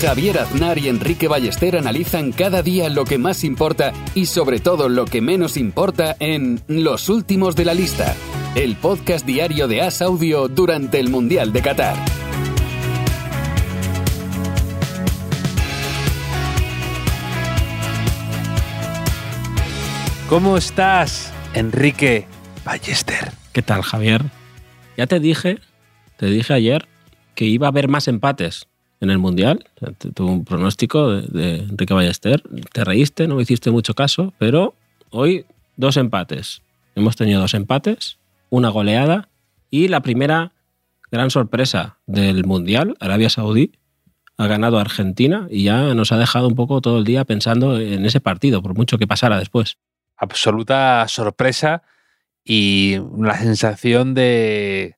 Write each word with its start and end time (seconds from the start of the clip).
Javier 0.00 0.38
Aznar 0.38 0.76
y 0.76 0.88
Enrique 0.88 1.26
Ballester 1.26 1.76
analizan 1.76 2.30
cada 2.30 2.62
día 2.62 2.90
lo 2.90 3.04
que 3.06 3.16
más 3.16 3.44
importa 3.44 3.94
y 4.14 4.26
sobre 4.26 4.60
todo 4.60 4.90
lo 4.90 5.06
que 5.06 5.22
menos 5.22 5.56
importa 5.56 6.16
en 6.20 6.60
Los 6.68 7.08
Últimos 7.08 7.56
de 7.56 7.64
la 7.64 7.72
Lista, 7.72 8.14
el 8.54 8.76
podcast 8.76 9.24
diario 9.24 9.68
de 9.68 9.80
As 9.80 10.02
Audio 10.02 10.48
durante 10.48 11.00
el 11.00 11.08
Mundial 11.08 11.50
de 11.52 11.62
Qatar. 11.62 11.96
¿Cómo 20.28 20.58
estás, 20.58 21.32
Enrique 21.54 22.26
Ballester? 22.64 23.32
¿Qué 23.52 23.62
tal, 23.62 23.80
Javier? 23.80 24.24
Ya 24.98 25.06
te 25.06 25.20
dije, 25.20 25.58
te 26.18 26.26
dije 26.26 26.52
ayer 26.52 26.86
que 27.34 27.46
iba 27.46 27.66
a 27.66 27.70
haber 27.70 27.88
más 27.88 28.08
empates 28.08 28.68
en 29.00 29.10
el 29.10 29.18
Mundial. 29.18 29.64
Tuve 30.14 30.30
un 30.30 30.44
pronóstico 30.44 31.10
de, 31.10 31.22
de, 31.28 31.56
Enrique 31.64 31.94
Ballester. 31.94 32.42
Te 32.72 32.84
reíste, 32.84 33.26
no 33.28 33.36
me 33.36 33.42
hiciste 33.42 33.70
mucho 33.70 33.94
caso, 33.94 34.32
pero 34.38 34.74
hoy 35.10 35.44
dos 35.76 35.96
empates. 35.96 36.62
Hemos 36.94 37.16
tenido 37.16 37.40
dos 37.40 37.54
empates, 37.54 38.18
una 38.50 38.68
goleada 38.70 39.28
y 39.70 39.88
la 39.88 40.00
primera 40.00 40.52
gran 41.10 41.30
sorpresa 41.30 41.98
del 42.06 42.44
Mundial, 42.44 42.96
Arabia 43.00 43.30
Saudí, 43.30 43.72
ha 44.38 44.46
ganado 44.46 44.78
a 44.78 44.82
Argentina 44.82 45.46
y 45.50 45.64
ya 45.64 45.94
nos 45.94 46.12
ha 46.12 46.18
dejado 46.18 46.48
un 46.48 46.54
poco 46.54 46.80
todo 46.80 46.98
el 46.98 47.04
día 47.04 47.24
pensando 47.24 47.78
en 47.80 48.04
ese 48.04 48.20
partido, 48.20 48.62
por 48.62 48.74
mucho 48.74 48.98
que 48.98 49.06
pasara 49.06 49.38
después 49.38 49.78
absoluta 50.16 51.06
sorpresa 51.08 51.82
y 52.44 52.96
la 53.18 53.38
sensación 53.38 54.14
de, 54.14 54.96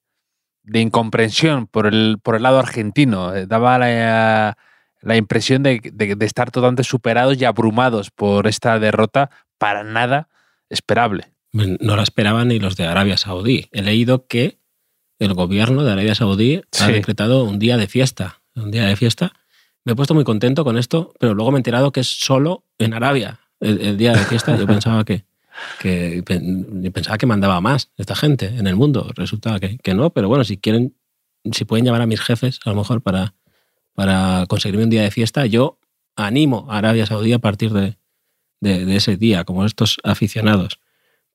de 0.69 0.81
incomprensión 0.81 1.67
por 1.67 1.87
el, 1.87 2.19
por 2.23 2.37
el 2.37 2.43
lado 2.43 2.59
argentino. 2.59 3.35
Eh, 3.35 3.47
daba 3.47 3.79
la, 3.79 4.57
la 5.01 5.17
impresión 5.17 5.63
de, 5.63 5.81
de, 5.93 6.15
de, 6.17 6.27
estar 6.27 6.51
totalmente 6.51 6.85
superados 6.85 7.41
y 7.41 7.45
abrumados 7.45 8.11
por 8.11 8.47
esta 8.47 8.79
derrota 8.79 9.31
para 9.59 9.85
nada 9.85 10.29
esperable. 10.69 11.33
No 11.53 11.97
la 11.97 12.03
esperaban 12.03 12.49
ni 12.49 12.59
los 12.59 12.77
de 12.77 12.87
Arabia 12.87 13.17
Saudí. 13.17 13.69
He 13.73 13.83
leído 13.83 14.27
que 14.27 14.59
el 15.19 15.35
gobierno 15.35 15.83
de 15.83 15.93
Arabia 15.93 16.15
Saudí 16.15 16.63
sí. 16.71 16.85
ha 16.85 16.89
decretado 16.89 17.45
un 17.45 17.59
día 17.59 17.77
de 17.77 17.89
fiesta. 17.89 18.43
Un 18.55 18.71
día 18.71 18.85
de 18.85 18.97
fiesta. 18.97 19.33
Me 19.85 19.93
he 19.93 19.97
puesto 19.97 20.15
muy 20.15 20.25
contento 20.25 20.65
con 20.65 20.77
esto, 20.77 21.15
pero 21.19 21.35
luego 21.35 21.51
me 21.51 21.57
he 21.57 21.61
enterado 21.61 21.91
que 21.91 22.01
es 22.01 22.09
solo 22.09 22.65
en 22.79 22.93
Arabia 22.93 23.41
el, 23.61 23.81
el 23.81 23.97
día 23.97 24.13
de 24.13 24.25
fiesta, 24.25 24.57
yo 24.57 24.67
pensaba 24.67 25.05
que, 25.05 25.25
que, 25.81 26.23
pensaba 26.93 27.19
que 27.19 27.27
mandaba 27.27 27.61
más 27.61 27.91
esta 27.97 28.15
gente 28.15 28.47
en 28.47 28.67
el 28.67 28.77
mundo. 28.77 29.11
Resulta 29.15 29.59
que, 29.61 29.79
que, 29.79 29.95
no, 29.95 30.11
pero 30.11 30.29
bueno, 30.29 30.45
si 30.45 30.59
quieren, 30.59 30.97
si 31.53 31.65
pueden 31.65 31.85
llamar 31.85 32.03
a 32.03 32.07
mis 32.07 32.21
jefes, 32.21 32.61
a 32.65 32.71
lo 32.71 32.77
mejor 32.77 33.03
para, 33.03 33.35
para 33.95 34.47
conseguirme 34.49 34.85
un 34.85 34.91
día 34.91 35.03
de 35.03 35.11
fiesta, 35.11 35.47
yo 35.47 35.79
animo 36.17 36.67
a 36.71 36.79
Arabia 36.79 37.07
Saudí 37.07 37.33
a 37.33 37.39
partir 37.39 37.73
de, 37.73 37.97
de, 38.61 38.85
de 38.85 38.97
ese 38.97 39.17
día, 39.17 39.45
como 39.45 39.65
estos 39.65 39.99
aficionados. 40.03 40.81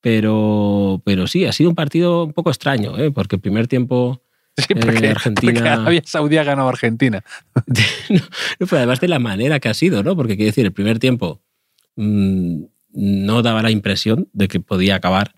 Pero, 0.01 1.01
pero 1.05 1.27
sí, 1.27 1.45
ha 1.45 1.53
sido 1.53 1.69
un 1.69 1.75
partido 1.75 2.25
un 2.25 2.33
poco 2.33 2.49
extraño, 2.49 2.97
¿eh? 2.97 3.11
porque 3.11 3.37
el 3.37 3.41
primer 3.41 3.67
tiempo 3.67 4.21
Sí, 4.57 4.75
porque, 4.75 5.07
eh, 5.07 5.09
Argentina. 5.09 5.53
Porque 5.53 5.69
Arabia 5.69 6.01
Saudí 6.05 6.37
ha 6.37 6.43
ganado 6.43 6.67
a 6.67 6.71
Argentina. 6.71 7.23
no, 8.09 8.67
pero 8.67 8.77
además 8.77 8.99
de 8.99 9.07
la 9.07 9.19
manera 9.19 9.59
que 9.59 9.69
ha 9.69 9.73
sido, 9.73 10.03
¿no? 10.03 10.15
Porque 10.15 10.35
quiero 10.35 10.49
decir, 10.49 10.65
el 10.65 10.73
primer 10.73 10.99
tiempo 10.99 11.41
mmm, 11.95 12.63
no 12.93 13.41
daba 13.41 13.61
la 13.61 13.71
impresión 13.71 14.29
de 14.33 14.47
que 14.47 14.59
podía 14.59 14.95
acabar 14.95 15.35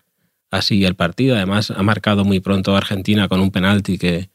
así 0.50 0.84
el 0.84 0.94
partido. 0.94 1.36
Además, 1.36 1.70
ha 1.70 1.82
marcado 1.82 2.24
muy 2.24 2.40
pronto 2.40 2.74
a 2.74 2.78
Argentina 2.78 3.28
con 3.28 3.40
un 3.40 3.50
penalti 3.50 3.98
que, 3.98 4.30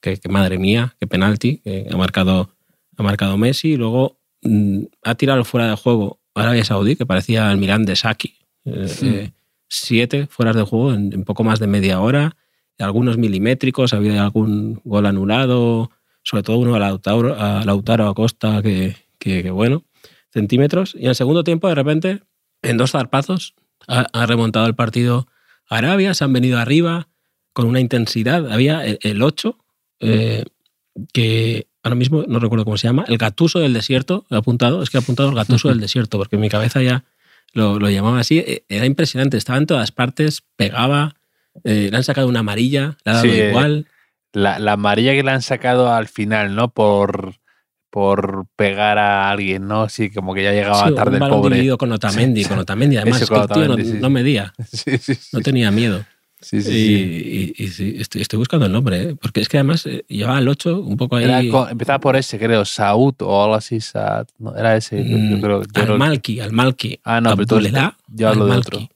que, 0.00 0.18
que 0.18 0.28
madre 0.28 0.58
mía, 0.58 0.94
qué 1.00 1.06
penalti, 1.06 1.58
que 1.58 1.88
ha 1.90 1.96
marcado, 1.96 2.50
ha 2.96 3.02
marcado 3.02 3.36
Messi. 3.36 3.72
Y 3.72 3.76
luego 3.76 4.18
mmm, 4.42 4.82
ha 5.02 5.14
tirado 5.14 5.44
fuera 5.44 5.68
de 5.68 5.76
juego 5.76 6.20
Arabia 6.34 6.64
Saudí, 6.64 6.96
que 6.96 7.06
parecía 7.06 7.50
el 7.50 7.58
Milan 7.58 7.84
de 7.84 7.96
Saki. 7.96 8.34
Eh, 8.64 8.88
sí. 8.88 9.08
eh, 9.08 9.32
siete 9.68 10.26
fueras 10.26 10.54
de 10.54 10.62
juego 10.62 10.92
en, 10.92 11.12
en, 11.12 11.24
poco 11.24 11.42
más 11.44 11.58
de 11.58 11.66
media 11.66 12.00
hora, 12.00 12.36
algunos 12.78 13.16
milimétricos, 13.16 13.94
había 13.94 14.22
algún 14.22 14.80
gol 14.84 15.06
anulado, 15.06 15.90
sobre 16.22 16.42
todo 16.42 16.58
uno 16.58 16.74
a 16.74 16.78
Lautaro, 16.78 17.34
a 17.40 17.64
Lautaro 17.64 18.06
Acosta, 18.06 18.60
que, 18.62 18.96
que, 19.18 19.42
que 19.42 19.50
bueno, 19.50 19.84
centímetros. 20.30 20.94
Y 20.94 21.04
en 21.04 21.08
el 21.08 21.14
segundo 21.14 21.42
tiempo, 21.42 21.68
de 21.68 21.74
repente, 21.74 22.20
en 22.68 22.76
dos 22.76 22.92
zarpazos, 22.92 23.54
ha, 23.88 24.06
ha, 24.12 24.26
remontado 24.26 24.66
el 24.66 24.74
partido 24.74 25.26
Arabia, 25.68 26.14
se 26.14 26.24
han 26.24 26.32
venido 26.32 26.58
arriba 26.58 27.08
con 27.52 27.66
una 27.66 27.80
intensidad. 27.80 28.50
Había 28.52 28.84
el, 28.84 28.98
el 29.02 29.22
8, 29.22 29.58
eh, 30.00 30.44
que 31.12 31.68
ahora 31.82 31.94
mismo 31.94 32.24
no 32.26 32.38
recuerdo 32.38 32.64
cómo 32.64 32.76
se 32.76 32.88
llama, 32.88 33.04
el 33.08 33.18
gatuso 33.18 33.58
del 33.60 33.72
desierto, 33.72 34.26
he 34.30 34.36
apuntado, 34.36 34.82
es 34.82 34.90
que 34.90 34.98
he 34.98 35.00
apuntado 35.00 35.28
el 35.28 35.34
gatuso 35.34 35.68
del 35.68 35.80
desierto, 35.80 36.18
porque 36.18 36.36
en 36.36 36.42
mi 36.42 36.48
cabeza 36.48 36.82
ya 36.82 37.04
lo, 37.52 37.78
lo, 37.78 37.88
llamaba 37.88 38.20
así, 38.20 38.38
e, 38.38 38.64
era 38.68 38.86
impresionante, 38.86 39.36
estaba 39.36 39.58
en 39.58 39.66
todas 39.66 39.92
partes, 39.92 40.42
pegaba, 40.56 41.16
eh, 41.64 41.88
le 41.90 41.96
han 41.96 42.04
sacado 42.04 42.28
una 42.28 42.40
amarilla, 42.40 42.98
le 43.04 43.12
ha 43.12 43.14
dado 43.14 43.24
sí, 43.24 43.30
igual. 43.30 43.86
La, 44.32 44.58
la, 44.58 44.72
amarilla 44.72 45.12
que 45.12 45.22
le 45.22 45.30
han 45.30 45.42
sacado 45.42 45.90
al 45.92 46.08
final, 46.08 46.54
¿no? 46.54 46.68
Por, 46.68 47.36
por 47.96 48.44
pegar 48.56 48.98
a 48.98 49.30
alguien, 49.30 49.66
¿no? 49.66 49.88
Sí, 49.88 50.10
como 50.10 50.34
que 50.34 50.42
ya 50.42 50.52
llegaba 50.52 50.86
sí, 50.86 50.94
tarde 50.94 51.16
un 51.16 51.22
el 51.22 51.30
pobre. 51.30 51.76
con 51.78 51.92
Otamendi, 51.92 52.44
con 52.44 52.58
Otamendi, 52.58 52.98
además, 52.98 53.26
con 53.26 53.38
que 53.38 53.44
Otamendi, 53.44 53.82
tío 53.84 53.86
no, 53.86 53.90
sí. 53.94 53.98
no, 54.02 54.10
medía, 54.10 54.52
no 55.32 55.40
tenía 55.40 55.70
miedo. 55.70 56.04
Sí, 56.38 56.60
sí, 56.60 56.72
y, 56.74 57.62
y, 57.62 57.64
y 57.64 57.68
sí, 57.68 57.96
estoy, 57.98 58.20
estoy, 58.20 58.36
buscando 58.36 58.66
el 58.66 58.72
nombre, 58.72 59.02
¿eh? 59.02 59.16
porque 59.18 59.40
es 59.40 59.48
que 59.48 59.56
además 59.56 59.86
eh, 59.86 60.04
llevaba 60.08 60.38
el 60.40 60.46
8 60.46 60.78
un 60.78 60.98
poco 60.98 61.16
ahí. 61.16 61.24
Era 61.24 61.40
empezaba 61.70 61.98
por 61.98 62.16
ese, 62.16 62.38
creo, 62.38 62.66
Saud 62.66 63.14
o 63.20 63.42
algo 63.42 63.54
así. 63.54 63.78
No, 64.38 64.54
era 64.54 64.76
ese. 64.76 65.02
Mm, 65.02 65.30
yo 65.30 65.40
creo, 65.40 65.62
yo 65.62 65.82
al 65.94 65.98
Malki, 65.98 66.40
al 66.40 66.52
Malki. 66.52 67.00
Ah, 67.02 67.22
no, 67.22 67.34
pero 67.34 67.46
tú, 67.46 67.60
yo 68.08 68.28
hablo 68.28 68.44
de 68.44 68.56
otro. 68.58 68.90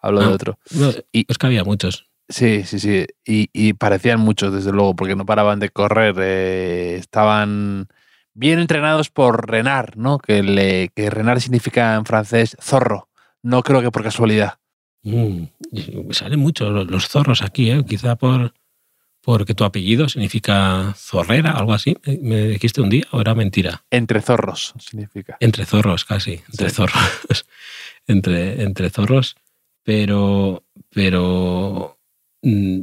Hablo 0.00 0.22
ah, 0.22 0.28
de 0.28 0.32
otro. 0.32 0.58
No, 0.70 0.90
y, 1.12 1.26
es 1.28 1.36
que 1.36 1.46
había 1.46 1.62
muchos. 1.62 2.06
Sí, 2.30 2.62
sí, 2.64 2.78
sí. 2.78 3.04
Y, 3.26 3.50
y, 3.52 3.74
parecían 3.74 4.20
muchos, 4.20 4.54
desde 4.54 4.72
luego, 4.72 4.96
porque 4.96 5.14
no 5.14 5.26
paraban 5.26 5.60
de 5.60 5.68
correr. 5.68 6.14
Eh, 6.18 6.96
estaban 6.98 7.86
bien 8.34 8.58
entrenados 8.58 9.10
por 9.10 9.48
Renard, 9.48 9.96
¿no? 9.96 10.18
Que, 10.18 10.42
le, 10.42 10.90
que 10.94 11.10
Renard 11.10 11.40
significa 11.40 11.94
en 11.94 12.04
francés 12.04 12.56
zorro. 12.60 13.08
No 13.42 13.62
creo 13.62 13.80
que 13.82 13.90
por 13.90 14.02
casualidad. 14.02 14.58
Mm, 15.02 15.44
salen 16.10 16.40
muchos 16.40 16.88
los, 16.90 17.08
zorros 17.08 17.42
aquí, 17.42 17.70
¿eh? 17.70 17.84
Quizá 17.86 18.16
por 18.16 18.52
porque 19.20 19.54
tu 19.54 19.64
apellido 19.64 20.06
significa 20.10 20.92
zorrera, 20.98 21.52
algo 21.52 21.72
así. 21.72 21.96
¿Me 22.20 22.48
dijiste 22.48 22.82
un 22.82 22.90
día 22.90 23.06
o 23.10 23.22
era 23.22 23.34
mentira? 23.34 23.82
Entre 23.90 24.20
zorros 24.20 24.74
significa. 24.78 25.38
Entre 25.40 25.64
zorros, 25.64 26.04
casi. 26.04 26.42
Entre 26.50 26.68
sí. 26.68 26.74
zorros. 26.74 27.46
entre, 28.06 28.62
entre 28.62 28.90
zorros. 28.90 29.36
Pero, 29.82 30.64
pero 30.90 31.98
mm, 32.42 32.82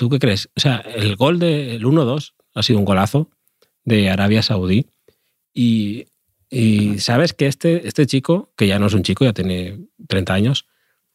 ¿Tú 0.00 0.08
qué 0.08 0.18
crees? 0.18 0.48
O 0.56 0.60
sea, 0.60 0.76
el 0.76 1.14
gol 1.14 1.38
del 1.38 1.84
1-2 1.84 2.32
ha 2.54 2.62
sido 2.62 2.78
un 2.78 2.86
golazo 2.86 3.28
de 3.84 4.10
Arabia 4.10 4.42
Saudí. 4.42 4.86
Y, 5.52 6.06
y, 6.48 6.98
sabes 6.98 7.32
que 7.32 7.46
este, 7.46 7.86
este 7.86 8.06
chico, 8.06 8.52
que 8.56 8.66
ya 8.66 8.78
no 8.78 8.86
es 8.86 8.94
un 8.94 9.02
chico, 9.02 9.24
ya 9.24 9.32
tiene 9.32 9.78
30 10.08 10.34
años, 10.34 10.66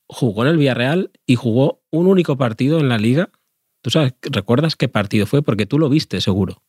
jugó 0.07 0.43
en 0.43 0.49
el 0.49 0.57
Villarreal 0.57 1.11
y 1.25 1.35
jugó 1.35 1.81
un 1.89 2.07
único 2.07 2.37
partido 2.37 2.79
en 2.79 2.89
la 2.89 2.97
liga. 2.97 3.29
¿Tú 3.81 3.89
sabes, 3.89 4.13
recuerdas 4.21 4.75
qué 4.75 4.87
partido 4.87 5.25
fue? 5.25 5.41
Porque 5.41 5.65
tú 5.65 5.79
lo 5.79 5.89
viste, 5.89 6.21
seguro. 6.21 6.63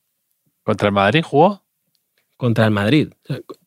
¿Contra 0.63 0.89
el 0.89 0.95
Madrid 0.95 1.23
jugó? 1.23 1.65
Contra 2.37 2.65
el 2.65 2.71
Madrid. 2.71 3.13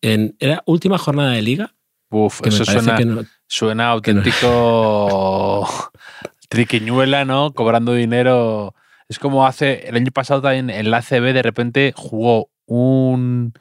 En, 0.02 0.36
era 0.40 0.64
última 0.66 0.98
jornada 0.98 1.32
de 1.32 1.42
liga. 1.42 1.74
Uf, 2.12 2.42
eso 2.46 2.66
suena, 2.66 3.00
no, 3.00 3.24
suena 3.48 3.90
auténtico 3.90 5.68
no... 5.68 5.92
triquiñuela, 6.50 7.26
¿no? 7.26 7.54
Cobrando 7.54 7.94
dinero. 7.94 8.74
Es 9.10 9.18
como 9.20 9.46
hace 9.46 9.88
el 9.90 9.96
año 9.96 10.12
pasado 10.12 10.42
también 10.42 10.70
en 10.70 10.92
la 10.92 10.98
ACB 10.98 11.34
de 11.34 11.42
repente 11.42 11.94
jugó 11.96 12.52
un 12.66 13.54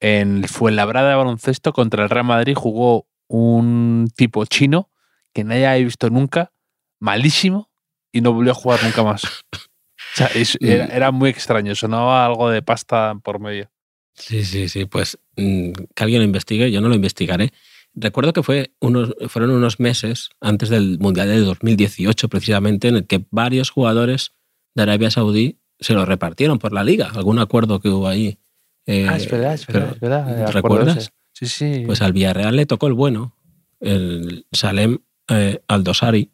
en 0.00 0.44
Fuenlabrada 0.44 1.10
de 1.10 1.14
baloncesto 1.16 1.72
contra 1.72 2.04
el 2.04 2.10
Real 2.10 2.24
Madrid 2.24 2.54
jugó 2.56 3.06
un 3.28 4.08
tipo 4.16 4.44
chino 4.46 4.90
que 5.32 5.44
nadie 5.44 5.66
había 5.66 5.84
visto 5.84 6.10
nunca, 6.10 6.52
malísimo, 7.00 7.70
y 8.12 8.20
no 8.20 8.32
volvió 8.32 8.52
a 8.52 8.54
jugar 8.54 8.82
nunca 8.84 9.02
más. 9.02 9.24
O 9.24 10.14
sea, 10.14 10.26
es, 10.34 10.58
era, 10.60 10.86
era, 10.86 11.10
muy 11.10 11.30
extraño, 11.30 11.74
sonaba 11.74 12.26
algo 12.26 12.50
de 12.50 12.62
pasta 12.62 13.14
por 13.22 13.40
medio. 13.40 13.70
Sí, 14.14 14.44
sí, 14.44 14.68
sí, 14.68 14.84
pues 14.84 15.18
mmm, 15.36 15.72
que 15.94 16.02
alguien 16.02 16.20
lo 16.20 16.26
investigue, 16.26 16.70
yo 16.70 16.80
no 16.80 16.88
lo 16.88 16.94
investigaré. 16.94 17.50
recuerdo 17.94 18.32
que 18.32 18.42
fue 18.42 18.74
unos, 18.80 19.14
fueron 19.28 19.52
unos 19.52 19.80
meses 19.80 20.28
antes 20.40 20.68
del 20.68 20.98
Mundial 20.98 21.28
de 21.28 21.40
2018, 21.40 22.28
precisamente, 22.28 22.88
en 22.88 22.96
el 22.96 23.06
que 23.06 23.24
varios 23.30 23.70
jugadores 23.70 24.34
de 24.74 24.82
Arabia 24.82 25.10
Saudí 25.10 25.58
se 25.80 25.94
lo 25.94 26.04
repartieron 26.04 26.58
por 26.58 26.72
la 26.72 26.84
liga. 26.84 27.10
Algún 27.14 27.38
acuerdo 27.38 27.80
que 27.80 27.88
hubo 27.88 28.08
ahí. 28.08 28.38
Eh, 28.86 29.06
ah, 29.08 29.16
es 29.16 29.30
verdad, 29.30 29.54
es 29.54 29.66
verdad, 29.66 29.92
es 29.92 30.00
verdad. 30.00 30.52
¿Recuerdas? 30.52 31.12
Sí, 31.32 31.46
sí. 31.46 31.82
Pues 31.86 32.02
al 32.02 32.12
Villarreal 32.12 32.56
le 32.56 32.66
tocó 32.66 32.86
el 32.86 32.92
bueno, 32.92 33.36
el 33.80 34.46
Salem 34.52 34.98
eh, 35.28 35.62
Aldosari, 35.68 36.30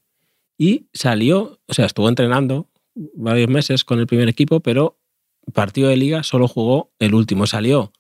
y 0.56 0.88
salió, 0.92 1.60
o 1.66 1.74
sea, 1.74 1.86
estuvo 1.86 2.08
entrenando 2.08 2.68
varios 3.14 3.48
meses 3.48 3.84
con 3.84 4.00
el 4.00 4.06
primer 4.06 4.28
equipo, 4.28 4.60
pero 4.60 4.98
partido 5.54 5.88
de 5.88 5.96
liga 5.96 6.22
solo 6.24 6.48
jugó 6.48 6.90
el 6.98 7.14
último. 7.14 7.46
Salió 7.46 7.92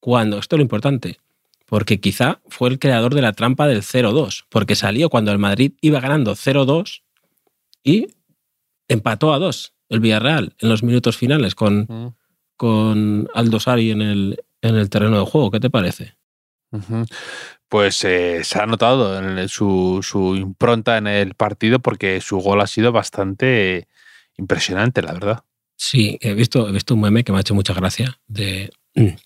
cuando, 0.00 0.38
esto 0.38 0.56
es 0.56 0.58
lo 0.58 0.64
importante, 0.64 1.18
porque 1.66 2.00
quizá 2.00 2.40
fue 2.48 2.68
el 2.68 2.78
creador 2.78 3.14
de 3.14 3.22
la 3.22 3.32
trampa 3.32 3.68
del 3.68 3.82
0-2, 3.82 4.44
porque 4.48 4.74
salió 4.74 5.08
cuando 5.08 5.30
el 5.30 5.38
Madrid 5.38 5.72
iba 5.80 6.00
ganando 6.00 6.34
0-2 6.34 7.02
y 7.84 8.08
empató 8.88 9.32
a 9.32 9.38
2 9.38 9.72
el 9.88 10.00
Villarreal 10.00 10.54
en 10.58 10.68
los 10.68 10.82
minutos 10.82 11.16
finales 11.16 11.54
con, 11.54 11.86
mm. 11.88 12.14
con 12.56 13.28
Aldo 13.34 13.60
Sari 13.60 13.90
en 13.90 14.02
el, 14.02 14.44
en 14.62 14.76
el 14.76 14.90
terreno 14.90 15.18
de 15.18 15.26
juego. 15.26 15.50
¿Qué 15.50 15.60
te 15.60 15.70
parece? 15.70 16.16
Pues 17.68 18.04
eh, 18.04 18.42
se 18.42 18.58
ha 18.58 18.66
notado 18.66 19.20
su, 19.48 20.00
su, 20.02 20.34
impronta 20.34 20.98
en 20.98 21.06
el 21.06 21.34
partido 21.34 21.78
porque 21.78 22.20
su 22.20 22.38
gol 22.38 22.60
ha 22.60 22.66
sido 22.66 22.90
bastante 22.90 23.86
impresionante, 24.36 25.02
la 25.02 25.12
verdad. 25.12 25.44
Sí, 25.76 26.18
he 26.20 26.34
visto, 26.34 26.68
he 26.68 26.72
visto 26.72 26.94
un 26.94 27.02
meme 27.02 27.24
que 27.24 27.32
me 27.32 27.38
ha 27.38 27.42
hecho 27.42 27.54
mucha 27.54 27.74
gracia 27.74 28.18
de, 28.26 28.70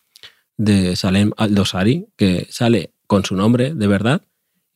de 0.56 0.96
Salem 0.96 1.32
Aldosari, 1.36 2.08
que 2.16 2.46
sale 2.50 2.92
con 3.06 3.24
su 3.24 3.34
nombre 3.34 3.74
de 3.74 3.86
verdad 3.86 4.22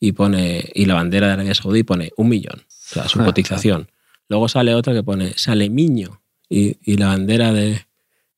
y 0.01 0.13
pone 0.13 0.71
y 0.75 0.87
la 0.87 0.95
bandera 0.95 1.29
de 1.29 1.33
Arabia 1.35 1.55
Saudí 1.55 1.83
pone 1.83 2.13
un 2.17 2.29
millón, 2.29 2.61
o 2.61 2.65
sea, 2.69 3.09
su 3.09 3.19
cotización. 3.25 3.91
Luego 4.33 4.49
sale 4.49 4.75
otra 4.75 4.95
que 4.95 5.03
pone 5.03 5.35
Salemiño 5.37 6.23
y, 6.49 6.79
y 6.91 6.97
la 6.97 7.09
bandera 7.09 7.53
de, 7.53 7.83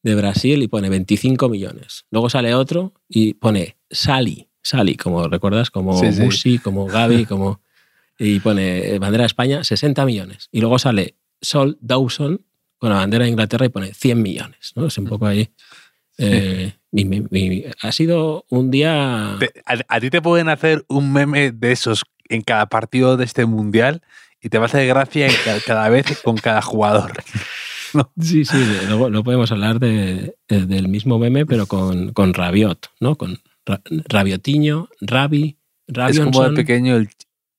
de, 0.03 0.15
Brasil 0.17 0.61
y 0.61 0.67
pone 0.67 0.91
25 0.91 1.49
millones. 1.49 2.05
Luego 2.11 2.29
sale 2.29 2.53
otro 2.53 2.95
y 3.09 3.35
pone 3.35 3.77
Sali, 3.89 4.49
Sali, 4.61 4.97
como 4.97 5.29
recuerdas, 5.29 5.71
como 5.71 5.93
Musi, 5.93 6.59
como 6.59 6.87
Gaby, 6.87 7.27
como 7.29 7.61
y 8.19 8.41
pone 8.41 8.99
bandera 8.99 9.23
de 9.23 9.27
España 9.27 9.63
60 9.63 10.05
millones. 10.05 10.49
Y 10.51 10.63
luego 10.63 10.81
sale 10.81 11.15
Sol 11.41 11.79
Dawson 11.81 12.45
con 12.79 12.91
la 12.91 12.97
bandera 12.97 13.27
de 13.27 13.31
Inglaterra 13.31 13.67
y 13.67 13.69
pone 13.69 13.95
100 13.95 14.21
millones, 14.21 14.73
¿no? 14.75 14.87
Es 14.87 14.99
un 14.99 15.05
poco 15.05 15.27
ahí. 15.27 15.49
Eh, 16.19 16.73
ha 17.83 17.93
sido 17.93 18.47
un 18.49 18.73
día. 18.73 19.39
A, 19.65 20.01
ti 20.01 20.11
te 20.11 20.21
pueden 20.21 20.49
hacer 20.49 20.85
un 20.89 21.13
meme 21.13 21.53
de 21.53 21.71
esos 21.71 22.03
en 22.29 22.43
cada 22.43 22.67
partido 22.67 23.17
de 23.17 23.25
este 23.27 23.47
mundial 23.47 24.03
y 24.45 24.51
te 24.51 24.59
va 24.59 24.65
a 24.65 24.67
hacer 24.67 24.87
gracia 24.87 25.29
cada, 25.67 25.89
vez 25.89 26.21
con 26.23 26.37
cada 26.37 26.63
jugador. 26.63 27.13
Sí, 28.21 28.45
sí, 28.45 28.57
luego 28.89 29.09
no 29.09 29.23
podemos 29.23 29.53
hablar 29.53 29.79
de, 29.79 30.35
del 30.49 30.89
mismo 30.89 31.21
meme, 31.21 31.47
pero 31.47 31.67
con, 31.67 32.13
con 32.13 32.35
Rabiot, 32.35 32.91
¿no? 32.99 33.15
Con 33.15 33.39
Rabiotiño, 34.09 34.89
Rabi, 35.01 35.59
Es 35.87 36.19
como 36.19 36.43
de 36.43 36.57
pequeño 36.57 36.97
el, 36.97 37.09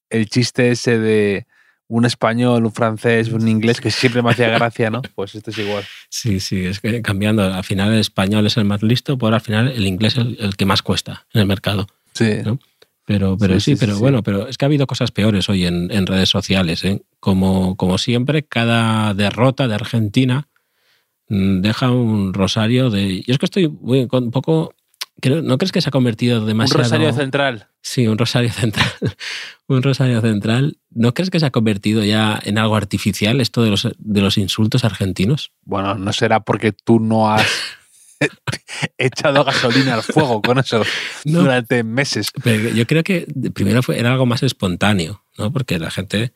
el 0.09 0.27
chiste 0.27 0.71
ese 0.71 0.99
de 0.99 1.47
un 1.87 2.03
español, 2.03 2.65
un 2.65 2.73
francés, 2.73 3.29
un 3.29 3.47
inglés, 3.47 3.79
que 3.79 3.91
siempre 3.91 4.21
me 4.21 4.31
hacía 4.31 4.49
gracia, 4.49 4.89
¿no? 4.89 5.01
Pues 5.15 5.35
esto 5.35 5.51
es 5.51 5.57
igual. 5.57 5.85
Sí, 6.09 6.41
sí, 6.41 6.65
es 6.65 6.81
que 6.81 7.01
cambiando. 7.01 7.41
Al 7.41 7.63
final 7.63 7.93
el 7.93 7.99
español 7.99 8.45
es 8.45 8.57
el 8.57 8.65
más 8.65 8.83
listo, 8.83 9.17
por 9.17 9.33
al 9.33 9.41
final 9.41 9.69
el 9.69 9.87
inglés 9.87 10.17
es 10.17 10.25
el, 10.37 10.57
que 10.57 10.65
más 10.65 10.81
cuesta 10.81 11.25
en 11.33 11.39
el 11.39 11.47
mercado. 11.47 11.87
Sí. 12.13 12.41
Pero, 13.05 13.37
pero 13.37 13.59
sí, 13.59 13.75
pero 13.75 13.97
bueno, 13.99 14.23
pero 14.23 14.47
es 14.47 14.57
que 14.57 14.65
ha 14.65 14.67
habido 14.67 14.87
cosas 14.87 15.11
peores 15.11 15.47
hoy 15.47 15.65
en, 15.65 16.07
redes 16.07 16.29
sociales. 16.29 16.83
¿eh? 16.83 17.03
Como, 17.19 17.75
como 17.77 17.97
siempre, 17.99 18.43
cada 18.43 19.13
derrota 19.13 19.67
de 19.67 19.75
Argentina 19.75 20.47
mm, 21.29 21.61
deja 21.61 21.91
un 21.91 22.33
rosario 22.33 22.89
de... 22.89 23.21
Yo 23.21 23.33
es 23.33 23.37
que 23.37 23.45
estoy 23.45 23.65
un 23.67 24.31
poco 24.31 24.73
¿No 25.23 25.57
crees 25.57 25.71
que 25.71 25.81
se 25.81 25.89
ha 25.89 25.91
convertido 25.91 26.45
demasiado... 26.45 26.79
Un 26.79 26.83
rosario 26.83 27.13
central. 27.13 27.67
Sí, 27.81 28.07
un 28.07 28.17
rosario 28.17 28.51
central. 28.51 28.91
un 29.67 29.81
rosario 29.81 30.21
central. 30.21 30.77
¿No 30.91 31.13
crees 31.13 31.29
que 31.29 31.39
se 31.39 31.45
ha 31.45 31.51
convertido 31.51 32.03
ya 32.03 32.39
en 32.43 32.57
algo 32.57 32.75
artificial 32.75 33.39
esto 33.39 33.63
de 33.63 33.69
los, 33.69 33.87
de 33.97 34.21
los 34.21 34.37
insultos 34.37 34.83
argentinos? 34.83 35.51
Bueno, 35.63 35.95
no 35.95 36.11
será 36.11 36.41
porque 36.41 36.73
tú 36.73 36.99
no 36.99 37.31
has 37.31 37.47
echado 38.97 39.43
gasolina 39.43 39.95
al 39.95 40.03
fuego 40.03 40.41
con 40.41 40.59
eso 40.59 40.83
durante 41.23 41.83
meses. 41.83 42.31
Pero 42.43 42.69
yo 42.69 42.85
creo 42.87 43.03
que 43.03 43.27
primero 43.53 43.83
fue, 43.83 43.99
era 43.99 44.11
algo 44.11 44.25
más 44.25 44.43
espontáneo, 44.43 45.23
¿no? 45.37 45.51
Porque 45.51 45.79
la 45.79 45.91
gente 45.91 46.33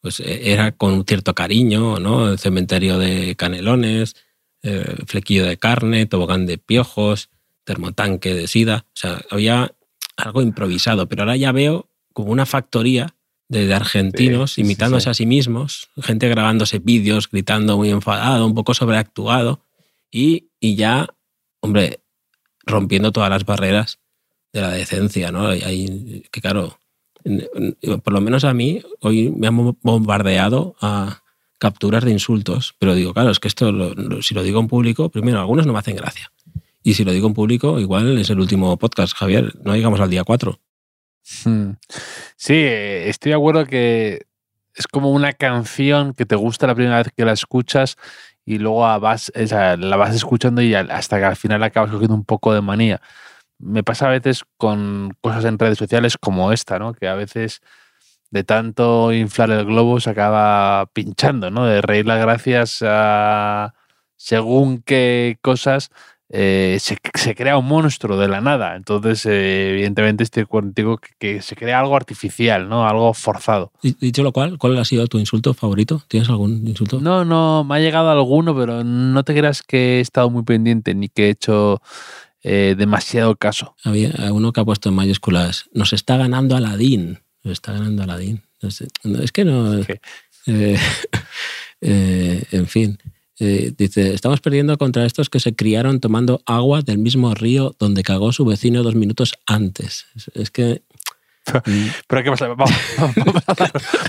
pues, 0.00 0.20
e, 0.20 0.52
era 0.52 0.72
con 0.72 0.92
un 0.92 1.04
cierto 1.04 1.34
cariño, 1.34 1.98
¿no? 1.98 2.30
El 2.30 2.38
cementerio 2.38 2.98
de 2.98 3.36
canelones, 3.36 4.16
eh, 4.62 4.96
flequillo 5.06 5.46
de 5.46 5.56
carne, 5.56 6.06
tobogán 6.06 6.46
de 6.46 6.58
piojos 6.58 7.30
termotanque 7.64 8.34
de 8.34 8.48
SIDA. 8.48 8.84
O 8.88 8.96
sea, 8.96 9.22
había 9.30 9.72
algo 10.16 10.42
improvisado, 10.42 11.08
pero 11.08 11.22
ahora 11.22 11.36
ya 11.36 11.52
veo 11.52 11.88
como 12.12 12.32
una 12.32 12.46
factoría 12.46 13.14
de, 13.48 13.72
argentinos 13.74 14.58
imitándose 14.58 15.10
a 15.10 15.14
sí 15.14 15.26
mismos, 15.26 15.88
gente 16.02 16.28
grabándose 16.28 16.78
vídeos, 16.78 17.28
gritando 17.28 17.76
muy 17.76 17.90
enfadado, 17.90 18.46
un 18.46 18.54
poco 18.54 18.74
sobreactuado, 18.74 19.64
y, 20.10 20.50
y, 20.58 20.76
ya, 20.76 21.08
hombre, 21.60 22.00
rompiendo 22.64 23.12
todas 23.12 23.30
las 23.30 23.44
barreras 23.44 24.00
de 24.52 24.60
la 24.60 24.70
decencia, 24.70 25.30
¿no? 25.30 25.48
Hay, 25.48 26.24
que 26.30 26.40
claro, 26.40 26.78
por 28.02 28.12
lo 28.12 28.20
menos 28.20 28.44
a 28.44 28.54
mí, 28.54 28.82
hoy 29.00 29.30
me 29.30 29.46
han 29.46 29.76
bombardeado 29.82 30.76
a 30.80 31.22
capturas 31.58 32.04
de 32.04 32.10
insultos, 32.10 32.74
pero 32.78 32.94
digo, 32.94 33.12
claro, 33.12 33.30
es 33.30 33.38
que 33.38 33.48
esto, 33.48 33.70
si 34.22 34.34
lo 34.34 34.42
digo 34.42 34.60
en 34.60 34.68
público, 34.68 35.10
primero, 35.10 35.38
algunos 35.38 35.66
no 35.66 35.72
me 35.72 35.78
hacen 35.78 35.96
gracia. 35.96 36.32
Y 36.82 36.94
si 36.94 37.04
lo 37.04 37.12
digo 37.12 37.28
en 37.28 37.34
público, 37.34 37.78
igual 37.78 38.16
es 38.18 38.30
el 38.30 38.40
último 38.40 38.76
podcast, 38.78 39.14
Javier. 39.14 39.52
No 39.62 39.76
llegamos 39.76 40.00
al 40.00 40.08
día 40.08 40.24
4. 40.24 40.58
Hmm. 41.44 41.72
Sí, 42.36 42.54
estoy 42.56 43.30
de 43.30 43.36
acuerdo 43.36 43.66
que 43.66 44.26
es 44.74 44.86
como 44.86 45.10
una 45.10 45.34
canción 45.34 46.14
que 46.14 46.24
te 46.24 46.36
gusta 46.36 46.66
la 46.66 46.74
primera 46.74 46.96
vez 46.96 47.12
que 47.14 47.26
la 47.26 47.32
escuchas 47.32 47.96
y 48.44 48.58
luego 48.58 48.80
vas, 49.00 49.32
la 49.34 49.96
vas 49.96 50.14
escuchando 50.14 50.62
y 50.62 50.74
hasta 50.74 51.18
que 51.18 51.24
al 51.24 51.36
final 51.36 51.62
acabas 51.62 51.90
cogiendo 51.90 52.14
un 52.14 52.24
poco 52.24 52.54
de 52.54 52.60
manía. 52.60 53.00
Me 53.58 53.84
pasa 53.84 54.08
a 54.08 54.10
veces 54.10 54.44
con 54.56 55.16
cosas 55.20 55.44
en 55.44 55.58
redes 55.58 55.78
sociales 55.78 56.16
como 56.18 56.52
esta, 56.52 56.78
¿no? 56.78 56.94
Que 56.94 57.08
a 57.08 57.14
veces 57.14 57.60
de 58.30 58.44
tanto 58.44 59.12
inflar 59.12 59.50
el 59.50 59.66
globo 59.66 60.00
se 60.00 60.10
acaba 60.10 60.86
pinchando, 60.92 61.50
¿no? 61.50 61.66
De 61.66 61.82
reír 61.82 62.06
las 62.06 62.20
gracias 62.20 62.82
a 62.82 63.74
según 64.16 64.82
qué 64.82 65.38
cosas 65.42 65.90
eh, 66.32 66.78
se, 66.80 66.96
crea 67.34 67.58
un 67.58 67.66
monstruo 67.66 68.16
de 68.16 68.28
la 68.28 68.40
nada. 68.40 68.76
Entonces, 68.76 69.26
eh, 69.26 69.70
evidentemente, 69.72 70.22
estoy 70.22 70.46
contigo 70.46 70.98
que, 70.98 71.10
que, 71.18 71.42
se 71.42 71.56
crea 71.56 71.80
algo 71.80 71.96
artificial, 71.96 72.68
¿no? 72.68 72.86
Algo 72.86 73.12
forzado. 73.14 73.72
Dicho 73.82 74.22
lo 74.22 74.30
cual, 74.30 74.56
¿cuál 74.56 74.78
ha 74.78 74.84
sido 74.84 75.08
tu 75.08 75.18
insulto 75.18 75.54
favorito? 75.54 76.02
¿Tienes 76.06 76.28
algún 76.28 76.64
insulto? 76.68 77.00
No, 77.00 77.24
no, 77.24 77.64
me 77.64 77.74
ha 77.76 77.80
llegado 77.80 78.10
alguno, 78.10 78.56
pero 78.56 78.84
no 78.84 79.24
te 79.24 79.34
creas 79.34 79.64
que 79.64 79.98
he 79.98 80.00
estado 80.00 80.30
muy 80.30 80.44
pendiente 80.44 80.94
ni 80.94 81.08
que 81.08 81.26
he 81.26 81.30
hecho 81.30 81.82
eh, 82.44 82.76
demasiado 82.78 83.34
caso. 83.34 83.74
Había 83.82 84.12
uno 84.32 84.52
que 84.52 84.60
ha 84.60 84.64
puesto 84.64 84.88
en 84.88 84.94
mayúsculas, 84.94 85.68
nos 85.74 85.92
está 85.92 86.16
ganando 86.16 86.54
Aladín. 86.54 87.18
Nos 87.42 87.54
está 87.54 87.72
ganando 87.72 88.04
Aladín. 88.04 88.42
es 88.62 89.32
que 89.32 89.44
no... 89.44 89.80
en 91.80 92.66
fin. 92.66 92.98
Eh, 93.40 93.72
dice, 93.76 94.12
estamos 94.12 94.40
perdiendo 94.40 94.76
contra 94.76 95.06
estos 95.06 95.30
que 95.30 95.40
se 95.40 95.54
criaron 95.54 95.98
tomando 95.98 96.42
agua 96.44 96.82
del 96.82 96.98
mismo 96.98 97.34
río 97.34 97.74
donde 97.78 98.02
cagó 98.02 98.32
su 98.32 98.44
vecino 98.44 98.82
dos 98.82 98.94
minutos 98.94 99.32
antes. 99.46 100.04
Es, 100.34 100.50
que... 100.50 100.82
Pero 102.06 102.22
¿qué 102.22 102.30
pasa? 102.30 102.48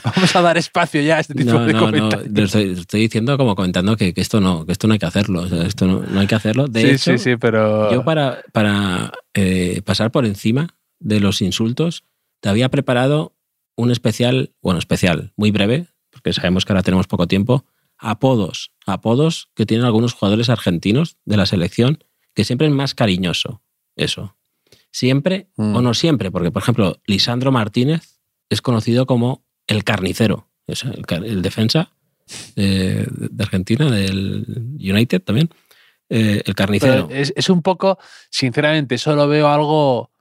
Vamos, 0.05 0.35
a 0.35 0.41
dar, 0.41 0.57
espacio 0.57 1.01
ya 1.01 1.15
a 1.15 1.19
este 1.21 1.33
tipo 1.33 1.57
de 1.59 1.73
comentarios. 1.73 2.29
No, 2.29 2.43
estoy, 2.43 2.71
estoy, 2.71 2.99
diciendo 2.99 3.37
como 3.37 3.55
comentando 3.55 3.95
que, 3.95 4.13
esto 4.17 4.41
no, 4.41 4.65
que 4.65 4.73
esto 4.73 4.87
no 4.87 4.93
hay 4.93 4.99
que 4.99 5.05
hacerlo. 5.05 5.45
esto 5.45 5.87
no, 5.87 6.19
hay 6.19 6.27
que 6.27 6.35
hacerlo. 6.35 6.67
De 6.67 6.81
sí, 6.81 6.87
hecho, 6.89 7.17
sí, 7.17 7.17
sí, 7.17 7.37
pero... 7.37 7.89
yo 7.89 8.03
para, 8.03 8.41
para 8.51 9.13
eh, 9.33 9.81
pasar 9.85 10.11
por 10.11 10.25
encima 10.25 10.75
de 10.99 11.21
los 11.21 11.41
insultos, 11.41 12.03
te 12.41 12.49
había 12.49 12.67
preparado 12.67 13.33
un 13.75 13.91
especial, 13.91 14.51
bueno, 14.61 14.79
especial, 14.79 15.31
muy 15.37 15.51
breve, 15.51 15.87
porque 16.09 16.33
sabemos 16.33 16.65
que 16.65 16.73
ahora 16.73 16.83
tenemos 16.83 17.07
poco 17.07 17.27
tiempo, 17.27 17.65
apodos, 17.97 18.70
apodos 18.85 19.49
que 19.55 19.65
tienen 19.65 19.85
algunos 19.85 20.13
jugadores 20.13 20.49
argentinos 20.49 21.17
de 21.25 21.37
la 21.37 21.45
selección, 21.45 22.03
que 22.33 22.43
siempre 22.43 22.67
es 22.67 22.73
más 22.73 22.95
cariñoso. 22.95 23.61
Eso. 23.95 24.35
Siempre 24.91 25.47
o 25.55 25.63
mm. 25.63 25.83
no 25.83 25.93
siempre, 25.93 26.31
porque 26.31 26.51
por 26.51 26.61
ejemplo, 26.61 26.99
Lisandro 27.05 27.51
Martínez 27.51 28.19
es 28.49 28.61
conocido 28.61 29.05
como 29.05 29.45
el 29.67 29.83
carnicero, 29.83 30.49
el, 30.67 31.41
defensa 31.41 31.91
de, 32.55 33.07
Argentina, 33.39 33.89
del 33.89 34.45
United 34.79 35.21
también. 35.21 35.49
Eh, 36.09 36.41
el 36.45 36.55
carnicero. 36.55 37.07
Es, 37.09 37.31
es, 37.37 37.49
un 37.49 37.61
poco, 37.61 37.97
sinceramente, 38.29 38.97
solo 38.97 39.29
veo 39.29 39.47
algo 39.47 40.11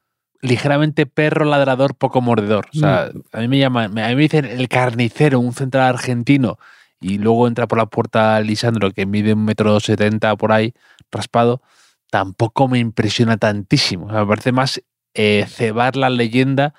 ligeramente 0.40 1.07
perro 1.07 1.45
ladrador, 1.45 1.97
poco 1.97 2.21
mordedor. 2.21 2.67
O 2.75 2.79
sea, 2.79 3.11
mm. 3.12 3.21
a 3.33 3.40
mí 3.40 3.49
me 3.49 3.59
llaman, 3.59 3.99
a 3.99 4.09
mí 4.09 4.14
me 4.14 4.23
dicen 4.23 4.45
el 4.45 4.69
carnicero, 4.69 5.40
un 5.40 5.52
central 5.52 5.95
argentino, 5.95 6.59
y 7.00 7.19
luego 7.19 7.49
entra 7.49 7.66
por 7.66 7.78
la 7.78 7.87
puerta 7.87 8.40
Lisandro, 8.40 8.90
que 8.90 9.07
mide 9.07 9.33
un 9.33 9.45
metro 9.45 9.80
setenta 9.80 10.37
por 10.37 10.52
ahí, 10.52 10.75
raspado, 11.11 11.62
tampoco 12.11 12.69
me 12.69 12.78
impresiona 12.78 13.37
tantísimo. 13.37 14.07
me 14.07 14.26
parece 14.26 14.52
más 14.52 14.83
eh, 15.14 15.47
cebar 15.49 15.97
la 15.97 16.11
leyenda 16.11 16.75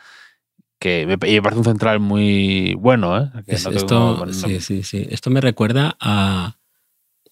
que 0.79 1.05
me, 1.05 1.17
parece 1.17 1.59
un 1.59 1.65
central 1.65 1.99
muy 1.99 2.73
bueno. 2.75 3.17
¿eh? 3.17 3.29
esto, 3.47 4.25
sí, 4.33 4.59
sí, 4.61 4.83
sí. 4.83 5.07
Esto 5.09 5.29
me 5.29 5.41
recuerda 5.41 5.95
a, 5.99 6.57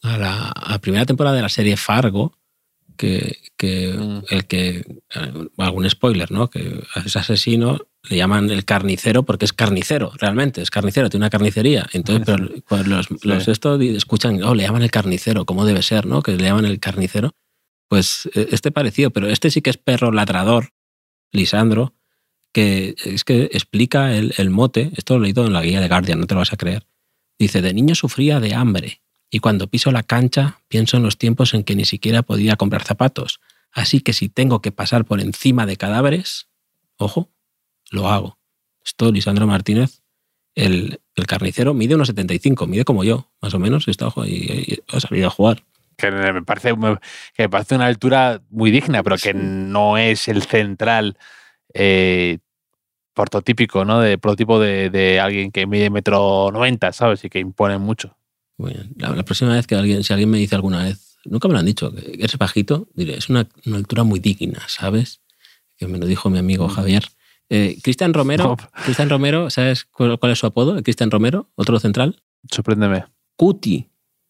a 0.04 0.18
la 0.18 0.80
primera 0.82 1.06
temporada 1.06 1.36
de 1.36 1.42
la 1.42 1.50
serie 1.50 1.76
Fargo, 1.76 2.40
que, 3.00 3.38
mm. 3.98 4.20
el 4.30 4.46
que, 4.46 4.70
eh, 5.16 5.48
algún 5.58 5.90
spoiler, 5.90 6.32
¿no? 6.32 6.50
Que 6.50 6.84
a 6.96 7.00
ese 7.00 7.20
asesino 7.20 7.80
le 8.04 8.18
llaman 8.18 8.50
el 8.50 8.66
carnicero 8.66 9.24
porque 9.24 9.46
es 9.46 9.54
carnicero, 9.54 10.12
realmente, 10.18 10.62
es 10.62 10.72
carnicero, 10.72 11.10
tiene 11.10 11.24
una 11.24 11.30
carnicería. 11.30 11.88
Entonces, 11.94 12.26
pero, 12.68 12.84
los, 12.84 13.08
los 13.24 13.48
estos 13.48 13.82
escuchan, 13.82 14.42
oh, 14.44 14.56
le 14.56 14.64
llaman 14.64 14.84
el 14.84 14.92
carnicero, 14.92 15.46
¿cómo 15.46 15.66
debe 15.66 15.82
ser, 15.82 16.06
no? 16.06 16.22
Que 16.22 16.36
le 16.36 16.44
llaman 16.44 16.66
el 16.66 16.80
carnicero. 16.80 17.32
Pues 17.88 18.30
e, 18.34 18.48
este 18.52 18.72
parecido, 18.72 19.12
pero 19.12 19.28
este 19.28 19.52
sí 19.52 19.62
que 19.62 19.70
es 19.70 19.78
perro 19.78 20.12
ladrador, 20.12 20.70
Lisandro, 21.32 21.94
que 22.54 22.96
es 23.04 23.24
que 23.24 23.50
explica 23.52 24.16
el, 24.16 24.34
el 24.38 24.50
mote, 24.50 24.92
esto 24.96 25.18
lo 25.18 25.24
he 25.24 25.28
leído 25.28 25.46
en 25.46 25.54
la 25.54 25.62
guía 25.62 25.82
de 25.82 25.88
Guardian, 25.88 26.20
no 26.20 26.28
te 26.28 26.36
lo 26.36 26.40
vas 26.40 26.54
a 26.54 26.58
creer. 26.58 26.88
Dice, 27.38 27.62
de 27.62 27.74
niño 27.74 27.96
sufría 27.96 28.40
de 28.40 28.54
hambre 28.54 29.02
y 29.30 29.40
cuando 29.40 29.68
piso 29.68 29.92
la 29.92 30.04
cancha 30.04 30.62
pienso 30.68 30.98
en 30.98 31.04
los 31.04 31.18
tiempos 31.18 31.54
en 31.54 31.64
que 31.64 31.76
ni 31.76 31.86
siquiera 31.86 32.24
podía 32.24 32.56
comprar 32.56 32.84
zapatos. 32.84 33.40
Así 33.72 34.02
que 34.02 34.14
si 34.14 34.30
tengo 34.30 34.62
que 34.62 34.72
pasar 34.72 35.06
por 35.06 35.22
encima 35.22 35.66
de 35.66 35.78
cadáveres, 35.78 36.50
ojo, 36.98 37.32
lo 37.92 38.08
hago. 38.08 38.38
Esto, 38.84 39.12
Lisandro 39.12 39.48
Martínez, 39.48 40.02
el, 40.56 41.00
carnicero, 41.28 41.74
mide 41.74 41.96
unos 41.96 42.08
75, 42.08 42.68
mide 42.68 42.86
como 42.86 43.04
yo, 43.04 43.30
más 43.42 43.54
o 43.54 43.60
menos, 43.60 43.88
está 43.88 44.12
y, 44.26 44.80
ha 44.88 45.00
salido 45.00 45.28
a 45.28 45.32
jugar. 45.32 45.64
Que 45.98 46.12
me, 46.12 46.42
parece, 46.44 46.74
que 47.34 47.44
me 47.44 47.50
parece 47.50 47.76
una 47.76 47.88
altura 47.88 48.42
muy 48.50 48.72
digna, 48.72 49.04
pero 49.04 49.18
que 49.18 49.34
no 49.34 49.98
es 49.98 50.30
el 50.30 50.44
central 50.44 51.18
eh, 51.74 52.40
prototípico, 53.14 53.84
¿no? 53.84 54.00
De 54.00 54.18
prototipo 54.18 54.60
de, 54.60 54.90
de, 54.90 55.20
alguien 55.20 55.52
que 55.52 55.68
mide 55.68 55.90
metro 55.90 56.52
90, 56.54 56.94
¿sabes? 56.94 57.26
Y 57.26 57.30
que 57.30 57.40
impone 57.40 57.78
mucho. 57.78 58.16
La, 58.98 59.24
próxima 59.24 59.54
vez 59.54 59.68
que 59.68 59.76
alguien, 59.76 60.04
si 60.04 60.12
alguien 60.12 60.30
me 60.30 60.38
dice 60.38 60.56
alguna 60.56 60.84
vez, 60.84 61.18
nunca 61.24 61.48
me 61.48 61.54
lo 61.54 61.60
han 61.60 61.66
dicho, 61.66 61.94
que 61.94 62.16
eres 62.20 62.38
bajito, 62.38 62.90
diré, 62.94 63.18
es 63.18 63.30
una, 63.30 63.48
altura 63.74 64.04
muy 64.04 64.20
digna, 64.20 64.62
¿sabes? 64.68 65.22
Que 65.78 65.88
me 65.88 65.98
lo 65.98 66.06
dijo 66.06 66.30
mi 66.30 66.40
amigo. 66.40 66.68
Javier. 66.68 67.06
Eh, 67.50 67.80
Cristian 67.82 68.14
Romero, 68.14 68.56
Cristian 68.84 69.10
Romero, 69.10 69.50
¿sabes 69.50 69.86
cuál, 69.86 70.18
es 70.22 70.40
su 70.40 70.46
apodo? 70.46 70.82
Cristian 70.84 71.10
Romero, 71.10 71.50
otro 71.56 71.80
central. 71.80 72.22
Sorpréndeme. 72.50 73.06
Cuti. 73.36 73.88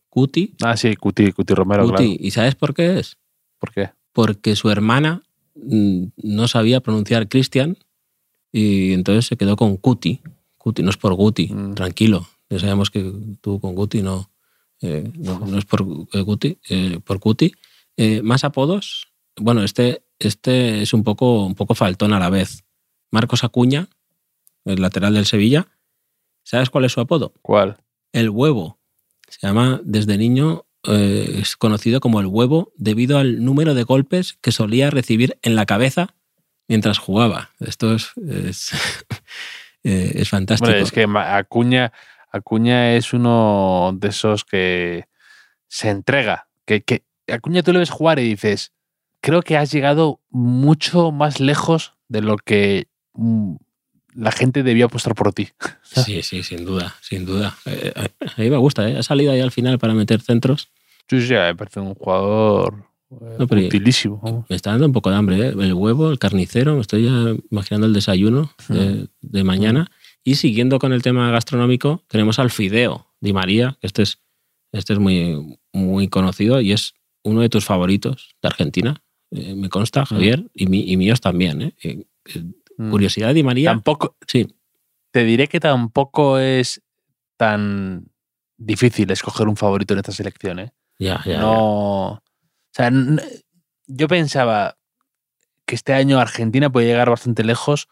Cuti. 0.09 0.55
Ah, 0.63 0.77
sí, 0.77 0.95
Cuti, 0.95 1.33
Cuti 1.33 1.53
Romero, 1.53 1.85
Cuti. 1.85 2.17
¿Y 2.19 2.31
sabes 2.31 2.55
por 2.55 2.73
qué 2.73 2.99
es? 2.99 3.17
¿Por 3.59 3.71
qué? 3.71 3.91
Porque 4.13 4.55
su 4.55 4.69
hermana 4.69 5.21
mm, 5.55 6.05
no 6.23 6.47
sabía 6.47 6.79
pronunciar 6.79 7.27
Cristian 7.27 7.77
y 8.51 8.93
entonces 8.93 9.25
se 9.25 9.37
quedó 9.37 9.57
con 9.57 9.77
Cuti. 9.77 10.21
Cuti, 10.57 10.81
no 10.81 10.89
es 10.89 10.97
por 10.97 11.13
Guti, 11.13 11.53
mm. 11.53 11.73
tranquilo. 11.73 12.27
Ya 12.49 12.59
sabemos 12.59 12.89
que 12.89 13.11
tú 13.41 13.59
con 13.59 13.75
Guti 13.75 14.01
no, 14.01 14.31
eh, 14.81 15.11
no, 15.15 15.57
es 15.57 15.65
por 15.65 15.85
eh, 16.13 16.21
Guti, 16.21 16.57
eh, 16.69 16.99
por 17.03 17.19
Guti. 17.19 17.51
más 18.23 18.45
apodos. 18.45 19.07
Bueno, 19.35 19.63
este, 19.63 20.03
este 20.19 20.81
es 20.81 20.93
un 20.93 21.03
poco, 21.03 21.45
un 21.45 21.55
poco 21.55 21.75
faltón 21.75 22.13
a 22.13 22.19
la 22.19 22.29
vez. 22.29 22.63
Marcos 23.11 23.43
Acuña, 23.43 23.87
el 24.65 24.81
lateral 24.81 25.13
del 25.13 25.25
Sevilla. 25.25 25.67
¿Sabes 26.43 26.69
cuál 26.69 26.85
es 26.85 26.91
su 26.91 27.01
apodo? 27.01 27.33
¿Cuál? 27.41 27.77
El 28.11 28.29
huevo. 28.29 28.79
Se 29.27 29.45
llama 29.45 29.81
desde 29.83 30.17
niño, 30.17 30.65
es 30.83 31.55
conocido 31.57 31.99
como 31.99 32.19
el 32.19 32.27
huevo 32.27 32.71
debido 32.75 33.17
al 33.17 33.43
número 33.43 33.73
de 33.73 33.83
golpes 33.83 34.37
que 34.41 34.51
solía 34.51 34.89
recibir 34.89 35.37
en 35.41 35.55
la 35.55 35.65
cabeza 35.65 36.15
mientras 36.67 36.97
jugaba. 36.97 37.51
Esto 37.59 37.93
es, 37.93 38.11
es, 38.17 38.71
es 39.83 40.29
fantástico. 40.29 40.71
es 40.71 40.91
que 40.91 41.07
Acuña, 41.15 41.91
Acuña 42.31 42.93
es 42.95 43.13
uno 43.13 43.91
de 43.95 44.09
esos 44.09 44.45
que 44.45 45.05
se 45.67 45.89
entrega. 45.89 46.47
Que, 46.65 46.81
que 46.83 47.03
Acuña 47.31 47.63
tú 47.63 47.73
le 47.73 47.79
ves 47.79 47.89
jugar 47.89 48.19
y 48.19 48.29
dices, 48.29 48.73
creo 49.21 49.41
que 49.41 49.57
has 49.57 49.71
llegado 49.71 50.21
mucho 50.29 51.11
más 51.11 51.39
lejos 51.39 51.95
de 52.07 52.21
lo 52.21 52.37
que 52.37 52.87
la 54.13 54.31
gente 54.31 54.63
debía 54.63 54.85
apostar 54.85 55.15
por 55.15 55.33
ti. 55.33 55.49
Sí, 55.83 56.21
sí, 56.21 56.43
sin 56.43 56.65
duda, 56.65 56.95
sin 57.01 57.25
duda. 57.25 57.57
Eh, 57.65 57.91
eh, 57.95 58.09
a 58.37 58.41
mí 58.41 58.49
me 58.49 58.57
gusta, 58.57 58.87
¿eh? 58.87 58.97
Ha 58.97 59.03
salido 59.03 59.31
ahí 59.31 59.39
al 59.39 59.51
final 59.51 59.79
para 59.79 59.95
meter 59.95 60.21
centros. 60.21 60.69
Sí, 61.09 61.19
sí, 61.19 61.33
me 61.33 61.55
parece 61.55 61.79
un 61.79 61.95
jugador 61.95 62.85
eh, 63.09 63.43
utilísimo. 63.43 64.45
Me 64.47 64.55
está 64.55 64.71
dando 64.71 64.85
un 64.85 64.93
poco 64.93 65.09
de 65.09 65.15
hambre, 65.15 65.47
¿eh? 65.47 65.53
El 65.59 65.73
huevo, 65.73 66.11
el 66.11 66.19
carnicero, 66.19 66.75
me 66.75 66.81
estoy 66.81 67.05
ya 67.05 67.35
imaginando 67.49 67.87
el 67.87 67.93
desayuno 67.93 68.51
de, 68.67 69.43
mañana. 69.43 69.89
Y 70.23 70.35
siguiendo 70.35 70.77
con 70.77 70.93
el 70.93 71.01
tema 71.01 71.31
gastronómico, 71.31 72.03
tenemos 72.07 72.37
al 72.37 72.51
Fideo 72.51 73.07
Di 73.19 73.33
María, 73.33 73.77
que 73.81 73.87
este 73.87 74.03
es, 74.03 74.19
este 74.71 74.93
es 74.93 74.99
muy, 74.99 75.57
muy 75.73 76.07
conocido 76.07 76.61
y 76.61 76.71
es 76.71 76.93
uno 77.23 77.41
de 77.41 77.49
tus 77.49 77.65
favoritos 77.65 78.35
de 78.41 78.47
Argentina. 78.47 79.01
Eh, 79.31 79.55
me 79.55 79.69
consta, 79.69 80.03
mm. 80.03 80.05
Javier, 80.05 80.51
y, 80.53 80.93
y, 80.93 80.97
míos 80.97 81.19
también. 81.19 81.73
¿eh? 81.83 82.05
Eh, 82.79 82.83
mm. 82.83 82.91
Curiosidad, 82.91 83.33
Di 83.33 83.43
María. 83.43 83.69
Tampoco. 83.69 84.15
Sí. 84.25 84.47
Te 85.11 85.23
diré 85.23 85.47
que 85.47 85.59
tampoco 85.59 86.39
es 86.39 86.81
tan 87.37 88.07
difícil 88.57 89.11
escoger 89.11 89.47
un 89.47 89.57
favorito 89.57 89.93
en 89.93 89.99
esta 89.99 90.11
selección. 90.11 90.71
Ya, 90.97 91.21
ya. 91.25 91.39
No. 91.39 92.07
O 92.13 92.21
sea, 92.71 92.91
yo 93.87 94.07
pensaba 94.07 94.77
que 95.65 95.75
este 95.75 95.93
año 95.93 96.19
Argentina 96.19 96.71
puede 96.71 96.87
llegar 96.87 97.09
bastante 97.09 97.43
lejos 97.43 97.87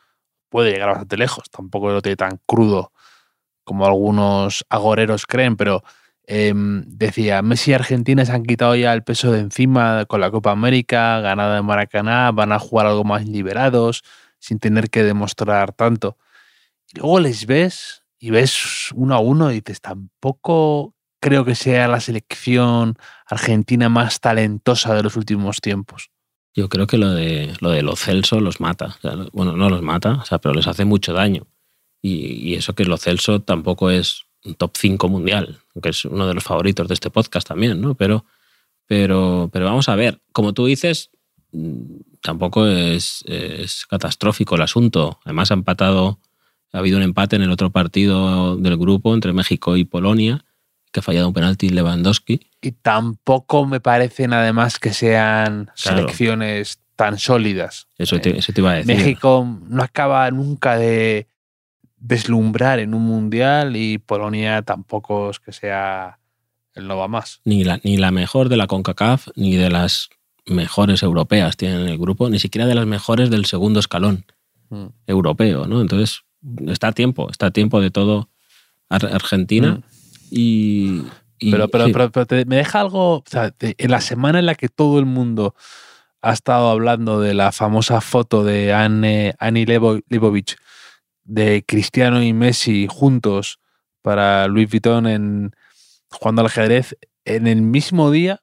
puede 0.50 0.72
llegar 0.72 0.89
bastante 0.89 1.17
lejos. 1.17 1.50
Tampoco 1.50 1.89
lo 1.89 2.01
tiene 2.01 2.15
tan 2.15 2.39
crudo 2.46 2.91
como 3.63 3.86
algunos 3.86 4.65
agoreros 4.70 5.25
creen, 5.25 5.58
pero 5.58 5.84
em, 6.25 6.84
decía, 6.88 7.41
Messi 7.41 7.72
y 7.72 7.74
Argentina 7.74 8.25
se 8.25 8.32
han 8.32 8.44
quitado 8.44 8.75
ya 8.75 8.94
el 8.94 9.03
peso 9.03 9.32
de 9.32 9.39
encima 9.39 10.06
con 10.06 10.22
la 10.22 10.32
Copa 10.32 10.51
América, 10.51 11.20
ganada 11.20 11.58
en 11.58 11.65
Maracaná, 11.65 12.32
van 12.32 12.51
a 12.51 12.60
jugar 12.60 12.88
algo 12.88 13.03
más 13.03 13.27
liberados, 13.27 14.03
sin 14.39 14.60
tener 14.60 14.89
que 14.89 15.03
demostrar 15.03 15.74
tanto. 15.74 16.17
Y 16.94 17.00
luego 17.00 17.20
les 17.20 17.46
ves 17.46 18.03
y 18.20 18.32
ves 18.32 18.91
uno 18.96 19.15
a 19.15 19.20
uno 19.20 19.51
y 19.51 19.56
dices, 19.56 19.82
tampoco 19.82 20.96
creo 21.20 21.46
que 21.46 21.56
sea 21.56 21.88
la 21.88 22.00
selección 22.00 22.98
argentina 23.25 23.89
más 23.89 24.20
talentosa 24.20 24.94
de 24.94 25.03
los 25.03 25.15
últimos 25.15 25.62
tiempos. 25.62 26.10
Yo 26.56 26.70
creo 26.70 26.88
que 26.88 26.98
lo 26.98 27.12
de 27.12 27.53
lo 27.60 27.70
de 27.70 27.84
los 27.84 28.00
Celso 28.00 28.39
los 28.39 28.60
mata. 28.60 28.98
bueno, 29.32 29.56
no 29.56 29.70
los 29.70 29.82
mata, 29.82 30.24
pero 30.41 30.56
les 30.56 30.67
hace 30.67 30.86
mucho 30.86 31.13
daño. 31.13 31.46
Y, 32.01 32.56
eso 32.56 32.74
que 32.74 32.86
lo 32.86 32.98
Celso 32.98 33.41
tampoco 33.41 33.91
es 33.91 34.24
un 34.44 34.56
top 34.56 34.72
5 34.77 35.08
mundial, 35.10 35.60
que 35.82 35.89
es 35.89 36.06
uno 36.06 36.27
de 36.27 36.34
los 36.34 36.44
favoritos 36.44 36.88
de 36.88 36.94
este 36.94 37.10
podcast 37.10 37.48
también, 37.48 37.82
¿no? 37.82 37.96
Pero, 37.96 38.25
pero, 38.86 39.50
pero 39.51 39.65
vamos 39.65 39.89
a 39.89 39.96
ver, 39.96 40.22
como 40.32 40.53
tú 40.53 40.65
dices, 40.65 41.12
tampoco 42.21 42.67
es, 42.67 43.24
es 43.27 43.86
catastrófico 43.86 44.55
el 44.55 44.62
asunto. 44.62 45.19
Además, 45.25 45.51
ha 45.51 45.55
empatado, 45.55 46.19
ha 46.74 46.79
habido 46.79 46.97
un 46.97 47.03
empate 47.03 47.36
en 47.36 47.43
el 47.43 47.51
otro 47.51 47.71
partido 47.71 48.57
del 48.57 48.77
grupo 48.77 49.13
entre 49.13 49.33
México 49.33 49.77
y 49.77 49.86
Polonia 49.86 50.43
que 50.91 51.00
ha 51.00 51.03
fallado 51.03 51.27
un 51.27 51.33
penalti 51.33 51.69
Lewandowski. 51.69 52.39
Y 52.62 52.71
tampoco 52.71 53.65
me 53.65 53.79
parecen 53.79 54.33
además 54.33 54.79
que 54.79 54.93
sean 54.93 55.69
selecciones 55.75 56.79
tan 56.95 57.19
sólidas. 57.19 57.88
Eso 57.97 58.19
te, 58.19 58.39
iba 58.55 58.71
a 58.71 58.75
decir. 58.75 58.95
México 58.95 59.59
no 59.67 59.83
acaba 59.83 60.29
nunca 60.31 60.77
de 60.77 61.27
deslumbrar 61.97 62.79
en 62.79 62.93
un 62.93 63.03
mundial 63.03 63.75
y 63.75 63.97
Polonia 63.97 64.62
tampoco 64.62 65.31
es 65.31 65.39
que 65.39 65.51
sea 65.51 66.19
el 66.74 66.88
no 66.88 66.97
va 66.97 67.07
más. 67.07 67.41
Ni 67.43 67.63
la, 67.63 67.79
ni 67.83 67.97
la 67.97 68.12
mejor 68.12 68.50
de 68.50 68.57
la 68.57 68.67
CONCACAF 68.67 69.29
ni 69.36 69.55
de 69.55 69.69
las 69.69 70.09
mejores 70.48 71.04
europeas 71.04 71.58
tienen 71.58 71.82
en 71.82 71.88
el 71.89 71.98
grupo, 71.98 72.30
ni 72.30 72.39
siquiera 72.39 72.68
de 72.68 72.75
las 72.75 72.86
mejores 72.86 73.30
del 73.30 73.46
segundo 73.46 73.80
escalón 73.80 74.25
mm. 74.70 74.86
europeo, 75.08 75.68
¿no? 75.68 75.82
Entonces, 75.82 76.22
está 76.68 76.89
a 76.89 76.92
tiempo, 76.92 77.30
está 77.30 77.48
a 77.48 77.51
tiempo 77.51 77.82
de 77.82 77.92
todo 77.92 78.30
Argentina. 78.89 79.75
Mm. 79.75 79.84
Y, 80.32 81.04
pero, 81.51 81.68
pero, 81.68 82.12
pero, 82.12 82.46
me 82.48 82.58
deja 82.58 82.82
algo, 82.82 83.18
o 83.18 83.24
sea, 83.25 83.54
en 83.60 83.92
la 83.92 84.01
semana 84.01 84.39
en 84.39 84.46
la 84.46 84.56
que 84.56 84.70
todo 84.70 85.00
el 85.00 85.06
mundo 85.06 85.56
ha 86.22 86.34
estado 86.34 86.70
hablando 86.70 87.22
de 87.22 87.34
la 87.34 87.51
famosa 87.51 88.01
foto 88.01 88.44
de 88.44 88.74
Anne, 88.74 89.36
Annie 89.39 89.66
Leibovich 89.66 90.58
de 91.24 91.63
Cristiano 91.66 92.24
y 92.24 92.34
Messi 92.34 92.88
juntos 92.89 93.60
para 94.01 94.48
Louis 94.48 94.70
Vuitton 94.70 95.06
en, 95.06 95.51
jugando 96.10 96.42
al 96.42 96.48
ajedrez, 96.48 96.98
en 97.25 97.48
el 97.48 97.62
mismo 97.62 98.10
día 98.10 98.42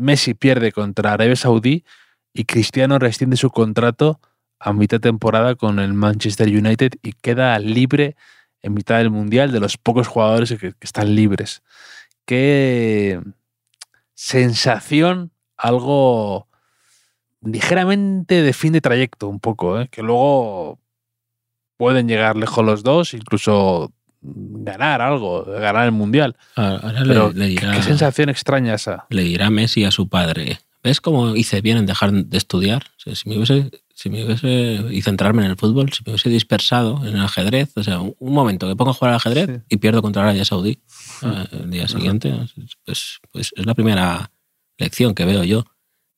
Messi 0.00 0.34
pierde 0.34 0.72
contra 0.72 1.12
Arabia 1.12 1.36
Saudí 1.36 1.84
y 2.32 2.44
Cristiano 2.44 2.98
rescinde 2.98 3.36
su 3.36 3.50
contrato 3.50 4.20
a 4.58 4.72
mitad 4.72 5.00
temporada 5.00 5.54
con 5.54 5.78
el 5.78 5.94
Manchester 5.94 6.48
United 6.48 6.92
y 7.02 7.12
queda 7.12 7.58
libre 7.58 8.16
en 8.62 8.74
mitad 8.74 8.98
del 8.98 9.10
Mundial 9.10 9.52
de 9.52 9.60
los 9.60 9.76
pocos 9.76 10.08
jugadores 10.08 10.54
que, 10.58 10.74
están 10.80 11.14
libres. 11.14 11.62
Qué 12.24 13.20
sensación, 14.14 15.32
algo 15.56 16.48
ligeramente 17.42 18.42
de 18.42 18.52
fin 18.52 18.72
de 18.72 18.80
trayecto, 18.80 19.28
un 19.28 19.40
poco, 19.40 19.80
¿eh? 19.80 19.88
que 19.88 20.02
luego 20.02 20.78
pueden 21.76 22.08
llegar 22.08 22.36
lejos 22.36 22.64
los 22.64 22.82
dos, 22.82 23.14
incluso 23.14 23.92
ganar 24.22 25.00
algo, 25.00 25.44
ganar 25.44 25.86
el 25.86 25.92
Mundial. 25.92 26.36
Ahora 26.54 27.04
le, 27.04 27.54
qué 27.54 27.82
sensación 27.82 28.28
extraña 28.28 28.74
esa. 28.74 29.06
Le 29.10 29.22
dirá 29.22 29.50
Messi 29.50 29.84
a 29.84 29.90
su 29.90 30.08
padre, 30.08 30.60
¿ves 30.82 31.00
cómo 31.00 31.36
hice 31.36 31.60
bien 31.60 31.78
en 31.78 31.86
dejar 31.86 32.12
de 32.12 32.38
estudiar? 32.38 32.84
si 32.96 33.28
me 33.28 33.36
hubiese 33.36 33.70
si 34.00 34.08
me 34.08 34.24
hubiese, 34.24 34.82
y 34.90 35.02
centrarme 35.02 35.44
en 35.44 35.50
el 35.50 35.58
fútbol, 35.58 35.92
si 35.92 36.02
me 36.06 36.12
hubiese 36.12 36.30
dispersado 36.30 37.06
en 37.06 37.16
el 37.16 37.20
ajedrez, 37.20 37.70
o 37.76 37.82
sea, 37.82 38.00
un, 38.00 38.14
momento 38.18 38.66
que 38.66 38.74
pongo 38.74 38.92
a 38.92 38.94
jugar 38.94 39.10
al 39.10 39.16
ajedrez 39.16 39.60
y 39.68 39.76
pierdo 39.76 40.00
contra 40.00 40.22
Arabia 40.22 40.46
Saudí 40.46 40.78
eh, 41.20 41.46
el 41.52 41.70
día 41.70 41.86
siguiente, 41.86 42.32
pues, 42.86 43.20
pues, 43.30 43.52
es 43.54 43.66
la 43.66 43.74
primera 43.74 44.30
lección 44.78 45.14
que 45.14 45.26
veo 45.26 45.44
yo 45.44 45.66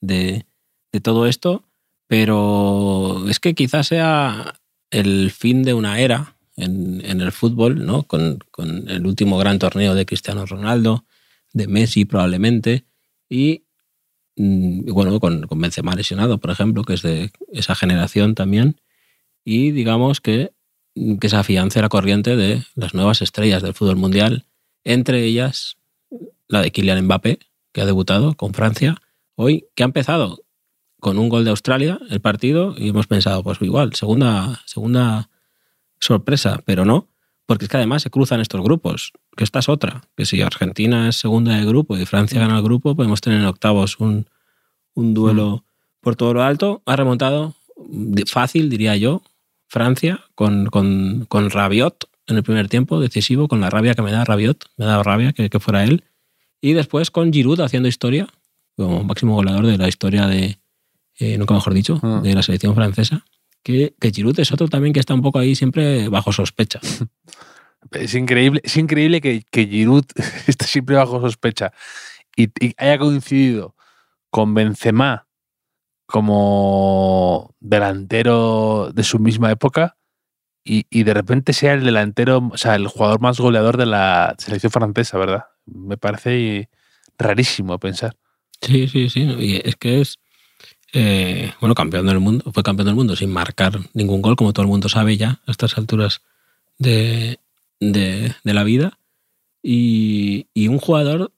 de, 0.01 0.47
de 0.93 1.01
todo 1.01 1.27
esto, 1.27 1.65
pero 2.07 3.29
es 3.29 3.41
que 3.41 3.57
quizás 3.57 3.89
sea 3.89 4.55
el 4.93 5.33
fin 5.33 5.65
de 5.65 5.75
una 5.75 5.99
era 5.99 6.37
en, 6.57 7.03
en 7.05 7.21
el 7.21 7.33
fútbol, 7.33 7.85
¿no? 7.87 8.05
Con, 8.05 8.39
con, 8.51 8.89
el 8.89 9.07
último 9.07 9.39
gran 9.39 9.59
torneo 9.59 9.95
de 9.95 10.07
Cristiano 10.07 10.47
Ronaldo, 10.47 11.05
de 11.53 11.67
Messi 11.67 12.05
probablemente, 12.05 12.87
y 13.29 13.65
Mm, 14.37 14.87
bueno, 14.93 15.21
con, 15.21 15.47
con 15.47 15.61
Benzema 15.61 15.95
lesionado, 15.95 16.39
por 16.39 16.51
ejemplo, 16.51 16.85
que 16.85 16.95
es 16.95 17.03
de 17.03 17.31
esa 17.53 17.75
generación 17.75 18.35
también, 18.35 18.81
y 19.45 19.73
digamos 19.73 20.21
que, 20.21 20.53
que 21.21 21.29
se 21.29 21.37
afiance 21.37 21.81
la 21.83 21.89
corriente 21.89 22.37
de 22.37 22.65
las 22.75 22.95
nuevas 22.95 23.23
estrellas 23.23 23.63
del 23.63 23.75
fútbol 23.75 23.97
mundial, 23.97 24.47
entre 24.85 25.25
ellas 25.25 25.77
la 26.49 26.63
de 26.63 26.71
Kylian 26.73 27.05
Mbappé, 27.05 27.39
que 27.73 27.81
ha 27.83 27.87
debutado 27.87 28.35
con 28.37 28.55
Francia 28.55 29.01
hoy, 29.37 29.67
que 29.75 29.83
ha 29.83 29.87
empezado 29.87 30.45
con 31.01 31.19
un 31.19 31.29
gol 31.29 31.45
de 31.45 31.51
Australia 31.51 31.99
el 32.11 32.21
partido 32.21 32.75
y 32.79 32.91
hemos 32.91 33.07
pensado, 33.07 33.43
pues 33.43 33.61
igual, 33.63 33.95
segunda, 33.95 34.63
segunda 34.67 35.31
sorpresa, 36.03 36.61
pero 36.65 36.85
no, 36.85 37.09
porque 37.47 37.67
es 37.67 37.71
que 37.71 37.77
además 37.77 38.03
se 38.03 38.11
cruzan 38.11 38.41
estos 38.41 38.61
grupos, 38.63 39.13
que 39.37 39.45
esta 39.45 39.61
es 39.61 39.69
otra, 39.69 40.03
que 40.17 40.27
si 40.27 40.43
Argentina 40.43 41.09
es 41.09 41.17
segunda 41.17 41.57
de 41.57 41.65
grupo 41.65 41.97
y 41.97 42.05
Francia 42.07 42.41
gana 42.41 42.59
el 42.59 42.63
grupo, 42.63 42.95
podemos 42.95 43.21
tener 43.21 43.41
en 43.41 43.47
octavos 43.47 43.99
un, 44.01 44.27
un 44.95 45.15
duelo 45.15 45.57
mm. 45.57 45.63
por 46.01 46.17
todo 46.17 46.35
lo 46.35 46.43
alto. 46.43 46.83
Ha 46.87 46.97
remontado 46.97 47.55
fácil, 48.27 48.69
diría 48.69 48.97
yo, 48.97 49.23
Francia 49.69 50.25
con, 50.35 50.67
con, 50.67 51.27
con, 51.29 51.51
Rabiot 51.51 52.09
en 52.27 52.37
el 52.37 52.43
primer 52.43 52.69
tiempo, 52.69 53.01
decisivo, 53.01 53.49
con 53.49 53.61
la 53.61 53.71
rabia 53.71 53.95
que 53.95 54.03
me 54.03 54.13
da 54.13 54.25
Rabiot, 54.25 54.67
me 54.77 54.85
ha 54.85 54.89
dado 54.89 55.03
rabia 55.03 55.33
que, 55.33 55.51
que 55.51 55.61
fuera 55.61 55.85
él. 55.85 56.05
Y 56.61 56.75
después 56.75 57.11
con 57.11 57.33
Giroud 57.33 57.61
haciendo 57.61 57.89
historia, 57.89 58.29
como 58.77 59.03
máximo 59.03 59.35
goleador 59.35 59.67
de 59.67 59.79
la 59.79 59.89
historia 59.89 60.27
de, 60.27 60.59
eh, 61.19 61.39
nunca 61.39 61.55
mejor 61.55 61.75
dicho, 61.75 62.01
ah. 62.03 62.21
de 62.23 62.35
la 62.35 62.43
selección 62.43 62.75
francesa 62.75 63.25
que, 63.63 63.95
que 64.01 64.11
Giroud 64.11 64.39
es 64.41 64.53
otro 64.53 64.69
también 64.69 64.93
que 64.93 65.01
está 65.01 65.15
un 65.15 65.23
poco 65.23 65.39
ahí 65.39 65.55
siempre 65.55 66.09
bajo 66.09 66.33
sospecha. 66.33 66.81
Es 67.91 68.15
increíble, 68.15 68.61
es 68.63 68.77
increíble 68.77 69.21
que, 69.21 69.43
que 69.51 69.67
Giroud 69.67 70.05
esté 70.47 70.67
siempre 70.67 70.95
bajo 70.95 71.21
sospecha 71.21 71.73
y, 72.37 72.49
haya 72.79 72.99
coincidido 72.99 73.75
con 74.31 74.55
Benzema 74.55 75.27
como 76.07 77.55
delantero 77.61 78.93
de 78.95 79.03
su 79.03 79.19
misma 79.19 79.51
época 79.51 79.97
y, 80.65 80.87
y, 80.91 81.03
de 81.03 81.13
repente 81.13 81.53
sea 81.53 81.75
el 81.75 81.85
delantero, 81.85 82.51
o 82.53 82.57
sea, 82.57 82.77
el 82.77 82.87
jugador 82.87 83.21
más 83.21 83.41
goleador 83.41 83.77
de 83.77 83.87
la 83.87 84.37
selección 84.39 84.71
francesa, 84.71 85.19
¿verdad? 85.19 85.47
Me 85.67 85.97
parece 85.97 86.71
rarísimo 87.19 87.79
pensar. 87.81 88.17
Sí, 88.61 88.87
sí, 88.87 89.11
sí. 89.11 89.23
Y 89.23 89.61
es 89.69 89.75
que 89.75 90.01
es, 90.01 90.19
eh, 90.93 91.53
bueno, 91.61 91.75
campeón 91.75 92.07
del 92.07 92.21
mundo, 92.21 92.51
fue 92.53 92.63
campeón 92.63 92.87
del 92.87 92.95
mundo 92.95 93.17
sin 93.17 93.31
marcar 93.31 93.81
ningún 93.95 94.21
gol, 94.21 94.37
como 94.37 94.53
todo 94.53 94.65
el 94.65 94.71
mundo 94.71 94.89
sabe 94.89 95.17
ya 95.17 95.41
a 95.47 95.51
estas 95.51 95.79
alturas 95.79 96.21
de, 96.79 97.39
de, 97.81 98.35
la 98.45 98.65
vida. 98.65 98.99
Y, 99.63 100.47
un 100.69 100.79
jugador 100.79 101.33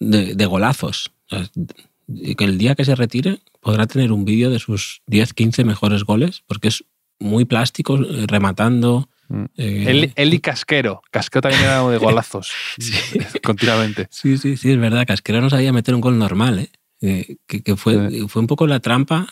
de, 0.00 0.46
golazos. 0.46 1.12
que 1.28 2.44
el 2.44 2.58
día 2.58 2.74
que 2.74 2.84
se 2.84 2.94
retire 2.94 3.40
podrá 3.60 3.86
tener 3.86 4.12
un 4.12 4.24
vídeo 4.24 4.50
de 4.50 4.58
sus 4.58 5.02
10, 5.06 5.34
15 5.34 5.64
mejores 5.64 6.04
goles, 6.04 6.42
porque 6.46 6.68
es 6.68 6.84
muy 7.18 7.44
plástico, 7.44 7.98
eh, 7.98 8.24
rematando. 8.26 9.08
Mm. 9.28 9.44
Eh, 9.56 10.12
él, 10.14 10.34
y 10.34 10.40
Casquero. 10.40 11.02
Casquero 11.10 11.42
también 11.42 11.64
era 11.64 11.88
de 11.88 11.98
golazos. 11.98 12.52
Continuamente. 13.42 14.08
Sí, 14.10 14.38
sí, 14.38 14.56
sí, 14.56 14.72
es 14.72 14.78
verdad. 14.78 15.06
Casquero 15.06 15.40
no 15.40 15.50
sabía 15.50 15.72
meter 15.72 15.94
un 15.94 16.00
gol 16.00 16.18
normal, 16.18 16.58
¿eh? 16.60 16.70
Eh, 17.06 17.36
que, 17.46 17.76
fue, 17.76 18.26
fue 18.28 18.40
un 18.40 18.46
poco 18.46 18.66
la 18.66 18.80
trampa, 18.80 19.26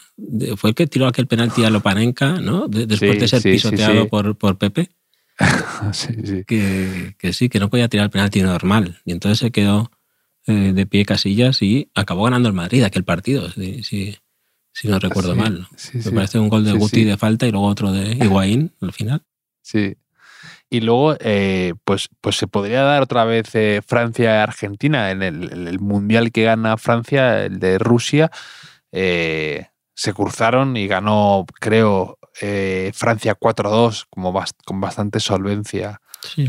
fue 0.56 0.70
el 0.70 0.76
que 0.76 0.86
tiró 0.86 1.06
aquel 1.06 1.26
penalti 1.26 1.64
a 1.64 1.70
Lopanenka, 1.70 2.40
¿no? 2.40 2.68
después 2.68 3.18
de 3.18 3.28
ser 3.28 3.42
pisoteado 3.42 4.08
por, 4.08 4.36
por 4.36 4.58
Pepe. 4.58 4.90
que, 6.46 7.14
que, 7.18 7.32
sí, 7.32 7.48
que 7.48 7.58
no 7.58 7.68
podía 7.68 7.88
tirar 7.88 8.04
el 8.04 8.10
penalti 8.10 8.42
normal. 8.42 9.00
Y 9.04 9.12
entonces 9.12 9.38
se 9.38 9.50
quedó 9.50 9.90
eh, 10.46 10.72
de 10.74 10.86
pie 10.86 11.04
Casillas 11.04 11.62
y 11.62 11.90
acabó 11.94 12.24
ganando 12.24 12.48
el 12.48 12.54
Madrid 12.54 12.82
aquel 12.82 13.02
partido, 13.02 13.50
si, 13.50 13.82
si, 13.82 14.88
no 14.88 14.98
recuerdo 14.98 15.34
mal. 15.34 15.66
Me 15.94 16.10
parece 16.12 16.38
un 16.38 16.48
gol 16.48 16.64
de 16.64 16.72
Guti 16.72 17.04
de 17.04 17.16
falta 17.16 17.46
y 17.46 17.50
luego 17.50 17.66
otro 17.66 17.92
de 17.92 18.12
Higuaín 18.12 18.72
al 18.80 18.92
final. 18.92 19.22
Sí, 19.62 19.96
y 20.74 20.80
luego, 20.80 21.14
eh, 21.20 21.74
pues, 21.84 22.08
pues 22.20 22.36
se 22.36 22.48
podría 22.48 22.82
dar 22.82 23.00
otra 23.00 23.24
vez 23.24 23.54
eh, 23.54 23.80
Francia-Argentina 23.86 25.12
en 25.12 25.22
el, 25.22 25.78
mundial 25.78 26.32
que 26.32 26.42
gana 26.42 26.76
Francia, 26.78 27.44
el 27.44 27.60
de 27.60 27.78
Rusia. 27.78 28.32
Eh, 28.90 29.68
se 29.94 30.12
cruzaron 30.12 30.76
y 30.76 30.88
ganó, 30.88 31.46
creo, 31.60 32.18
Francia 32.92 33.38
4-2, 33.38 34.06
como 34.10 34.34
con 34.64 34.80
bastante 34.80 35.20
solvencia. 35.20 36.00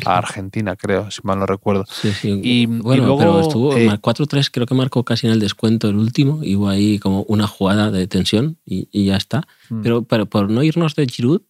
a 0.05 0.17
Argentina, 0.17 0.75
creo, 0.75 1.11
si 1.11 1.21
mal 1.23 1.37
no 1.37 1.45
recuerdo. 1.45 1.85
Y, 2.23 2.65
bueno, 2.65 3.03
luego, 3.05 3.19
pero 3.19 3.39
estuvo 3.41 3.75
4-3, 3.75 4.49
creo 4.51 4.65
que 4.65 4.73
marcó 4.73 5.03
casi 5.03 5.27
en 5.27 5.33
el 5.33 5.39
descuento 5.39 5.87
el 5.87 5.97
último, 5.97 6.43
y 6.43 6.55
hubo 6.55 6.69
ahí 6.69 6.97
como 6.97 7.21
una 7.27 7.45
jugada 7.45 7.91
de 7.91 8.07
tensión 8.07 8.57
y, 8.65 9.05
ya 9.05 9.17
está. 9.17 9.43
Mm. 9.69 9.81
Pero, 9.83 10.01
pero 10.01 10.25
por 10.25 10.49
no 10.49 10.63
irnos 10.63 10.95
de 10.95 11.05
Giroud, 11.05 11.43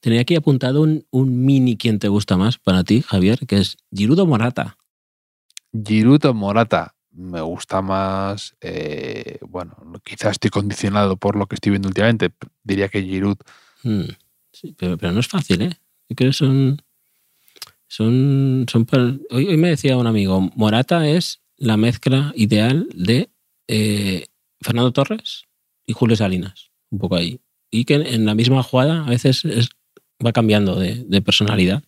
Tenía 0.00 0.20
aquí 0.20 0.36
apuntado 0.36 0.82
un, 0.82 1.06
un 1.10 1.44
mini 1.44 1.76
quien 1.76 1.98
te 1.98 2.08
gusta 2.08 2.36
más 2.36 2.58
para 2.58 2.84
ti, 2.84 3.02
Javier, 3.02 3.40
que 3.46 3.58
es 3.58 3.76
Girudo 3.92 4.26
Morata. 4.26 4.76
Girudo 5.72 6.34
Morata 6.34 6.94
me 7.18 7.40
gusta 7.40 7.82
más, 7.82 8.56
eh, 8.60 9.38
bueno, 9.48 9.76
quizás 10.04 10.32
estoy 10.32 10.50
condicionado 10.50 11.16
por 11.16 11.36
lo 11.36 11.46
que 11.46 11.56
estoy 11.56 11.70
viendo 11.70 11.88
últimamente, 11.88 12.30
diría 12.62 12.88
que 12.88 13.02
Giroud. 13.02 13.38
Hmm, 13.82 14.04
sí, 14.52 14.74
pero, 14.78 14.96
no 15.12 15.18
es 15.18 15.26
fácil, 15.26 15.62
¿eh? 15.62 15.70
Yo 16.08 16.16
creo 16.16 16.30
que 16.30 16.34
son... 16.34 16.80
son, 17.88 18.66
son 18.70 18.86
hoy, 19.30 19.56
me 19.56 19.70
decía 19.70 19.96
un 19.96 20.06
amigo, 20.06 20.40
Morata 20.54 21.08
es 21.08 21.40
la 21.56 21.76
mezcla 21.76 22.32
ideal 22.36 22.88
de 22.94 23.30
eh, 23.66 24.26
Fernando 24.60 24.92
Torres 24.92 25.44
y 25.86 25.94
Julio 25.94 26.16
Salinas, 26.16 26.70
un 26.90 27.00
poco 27.00 27.16
ahí. 27.16 27.40
Y 27.70 27.84
que 27.84 27.94
en 27.94 28.26
la 28.26 28.36
misma 28.36 28.62
jugada 28.62 29.04
a 29.04 29.10
veces 29.10 29.44
es 29.44 29.70
va 30.24 30.32
cambiando 30.32 30.76
de, 30.76 31.22
personalidad, 31.22 31.82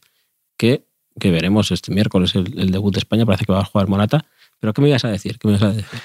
que, 0.56 0.84
que, 1.18 1.30
veremos 1.30 1.70
este 1.70 1.92
miércoles 1.92 2.34
el, 2.34 2.70
debut 2.70 2.94
de 2.94 2.98
España, 2.98 3.26
parece 3.26 3.44
que 3.44 3.52
va 3.52 3.60
a 3.60 3.64
jugar 3.64 3.88
Morata. 3.88 4.24
Pero 4.60 4.72
¿qué 4.72 4.82
me 4.82 4.88
ibas 4.88 5.04
a 5.04 5.08
decir? 5.08 5.38
¿Qué 5.38 5.48
me 5.48 5.54
ibas 5.54 5.62
a 5.64 5.72
decir? 5.72 6.00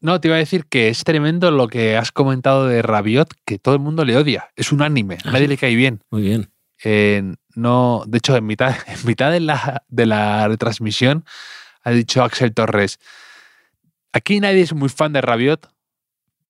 no, 0.00 0.20
te 0.20 0.28
iba 0.28 0.36
a 0.36 0.40
decir 0.40 0.66
que 0.66 0.88
es 0.88 1.04
tremendo 1.04 1.50
lo 1.50 1.68
que 1.68 1.96
has 1.96 2.12
comentado 2.12 2.66
de 2.66 2.82
Rabiot, 2.82 3.32
que 3.44 3.58
todo 3.58 3.74
el 3.74 3.80
mundo 3.80 4.04
le 4.04 4.16
odia. 4.16 4.50
Es 4.56 4.72
un 4.72 4.82
anime, 4.82 5.18
nadie 5.24 5.48
le 5.48 5.56
cae 5.56 5.74
bien. 5.74 6.02
Muy 6.10 6.22
bien. 6.22 7.38
no, 7.54 8.04
de 8.06 8.18
hecho, 8.18 8.36
en 8.36 8.46
mitad, 8.46 8.76
en 8.86 9.06
mitad 9.06 9.30
de, 9.30 9.40
la, 9.40 9.84
de 9.88 10.06
la 10.06 10.48
retransmisión 10.48 11.24
ha 11.84 11.90
dicho 11.90 12.22
Axel 12.22 12.54
Torres, 12.54 13.00
aquí 14.12 14.38
nadie 14.40 14.62
es 14.62 14.72
muy 14.72 14.88
fan 14.88 15.12
de 15.12 15.20
Rabiot, 15.20 15.68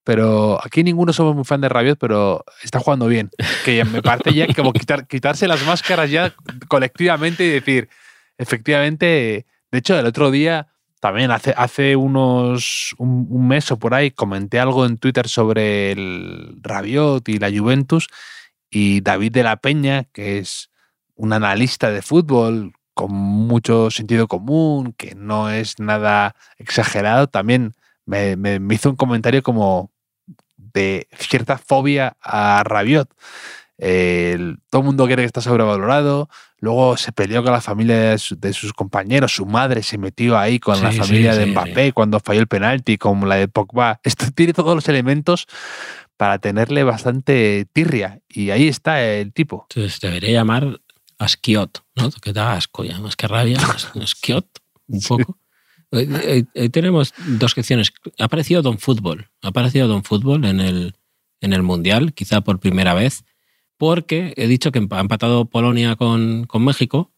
pero 0.03 0.59
aquí 0.63 0.83
ninguno 0.83 1.13
somos 1.13 1.35
muy 1.35 1.45
fan 1.45 1.61
de 1.61 1.69
Rabiot, 1.69 1.97
pero 1.97 2.43
está 2.61 2.79
jugando 2.79 3.07
bien. 3.07 3.29
Que 3.63 3.85
me 3.85 4.01
parece 4.01 4.33
ya 4.33 4.47
como 4.53 4.73
quitar, 4.73 5.07
quitarse 5.07 5.47
las 5.47 5.65
máscaras 5.65 6.11
ya 6.11 6.33
colectivamente 6.67 7.45
y 7.45 7.49
decir, 7.49 7.89
efectivamente, 8.37 9.45
de 9.71 9.77
hecho, 9.77 9.97
el 9.97 10.05
otro 10.05 10.29
día, 10.29 10.67
también 10.99 11.31
hace, 11.31 11.53
hace 11.55 11.95
unos 11.95 12.95
un, 12.97 13.47
mes 13.47 13.71
o 13.71 13.79
por 13.79 13.93
ahí, 13.93 14.11
comenté 14.11 14.59
algo 14.59 14.85
en 14.85 14.97
Twitter 14.97 15.27
sobre 15.27 15.91
el 15.91 16.57
Rabiot 16.61 17.27
y 17.29 17.39
la 17.39 17.49
Juventus 17.49 18.07
y 18.69 19.01
David 19.01 19.31
de 19.31 19.43
la 19.43 19.57
Peña, 19.57 20.05
que 20.11 20.39
es 20.39 20.69
un 21.15 21.31
analista 21.31 21.91
de 21.91 22.01
fútbol 22.01 22.73
con 22.93 23.11
mucho 23.11 23.89
sentido 23.89 24.27
común, 24.27 24.93
que 24.93 25.15
no 25.15 25.49
es 25.49 25.79
nada 25.79 26.35
exagerado, 26.57 27.27
también 27.27 27.73
me 28.05 28.59
hizo 28.69 28.89
un 28.89 28.95
comentario 28.95 29.41
como, 29.43 29.92
de 30.73 31.07
cierta 31.17 31.57
fobia 31.57 32.17
a 32.21 32.63
Rabiot. 32.63 33.09
todo 33.77 34.81
el 34.81 34.83
mundo 34.83 35.05
quiere 35.05 35.23
que 35.23 35.27
está 35.27 35.41
sobrevalorado. 35.41 36.29
Luego 36.63 36.95
se 36.95 37.11
peleó 37.11 37.43
con 37.43 37.51
la 37.51 37.59
familia 37.59 38.15
de, 38.15 38.53
sus 38.53 38.71
compañeros. 38.71 39.35
Su 39.35 39.45
madre 39.45 39.83
se 39.83 39.97
metió 39.97 40.37
ahí 40.37 40.59
con 40.59 40.81
la 40.81 40.93
familia 40.93 41.35
de 41.35 41.47
Mbappé 41.47 41.91
cuando 41.91 42.21
falló 42.21 42.39
el 42.39 42.47
penalti, 42.47 42.97
como 42.97 43.25
la 43.25 43.35
de 43.35 43.49
Pogba. 43.49 43.99
Esto 44.03 44.27
tiene 44.33 44.53
todos 44.53 44.73
los 44.73 44.87
elementos 44.87 45.45
para 46.15 46.39
tenerle 46.39 46.83
bastante 46.83 47.67
tirria. 47.73 48.21
Y 48.29 48.51
ahí 48.51 48.69
está 48.69 49.03
el 49.03 49.33
tipo. 49.33 49.67
Entonces 49.71 49.99
debería 49.99 50.31
llamar 50.31 50.79
Asquiot, 51.19 51.83
¿no? 51.95 52.09
Que 52.11 52.31
da 52.31 52.53
asco 52.53 52.85
ya, 52.85 52.97
más 52.99 53.17
que 53.17 53.27
rabia. 53.27 53.59
Asquiot, 54.01 54.47
un 54.87 55.01
poco. 55.01 55.37
Hoy, 55.93 56.47
tenemos 56.71 57.13
dos 57.25 57.51
secciones. 57.51 57.93
Ha 58.19 58.25
aparecido 58.25 58.61
Don 58.61 58.79
Fútbol. 58.79 59.29
Ha 59.41 59.49
aparecido 59.49 59.87
Don 59.87 60.03
Fútbol 60.03 60.45
en 60.45 60.59
el, 60.59 60.95
en 61.39 61.53
el 61.53 61.63
Mundial, 61.63 62.13
quizá 62.13 62.41
por 62.41 62.59
primera 62.59 62.93
vez 62.93 63.23
porque 63.77 64.33
he 64.37 64.47
dicho 64.47 64.71
que 64.71 64.79
ha 64.79 64.99
empatado 64.99 65.43
Polonia 65.43 65.97
con, 65.97 66.47
México 66.59 67.11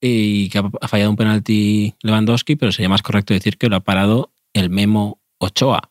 y 0.00 0.48
que 0.48 0.58
ha 0.58 0.88
fallado 0.88 1.10
un 1.10 1.16
penalti 1.16 1.94
Lewandowski, 2.02 2.54
pero 2.54 2.70
sería 2.70 2.88
más 2.88 3.02
correcto 3.02 3.34
decir 3.34 3.58
que 3.58 3.68
lo 3.68 3.74
ha 3.74 3.80
parado 3.80 4.32
el 4.52 4.70
Memo 4.70 5.20
Ochoa. 5.38 5.90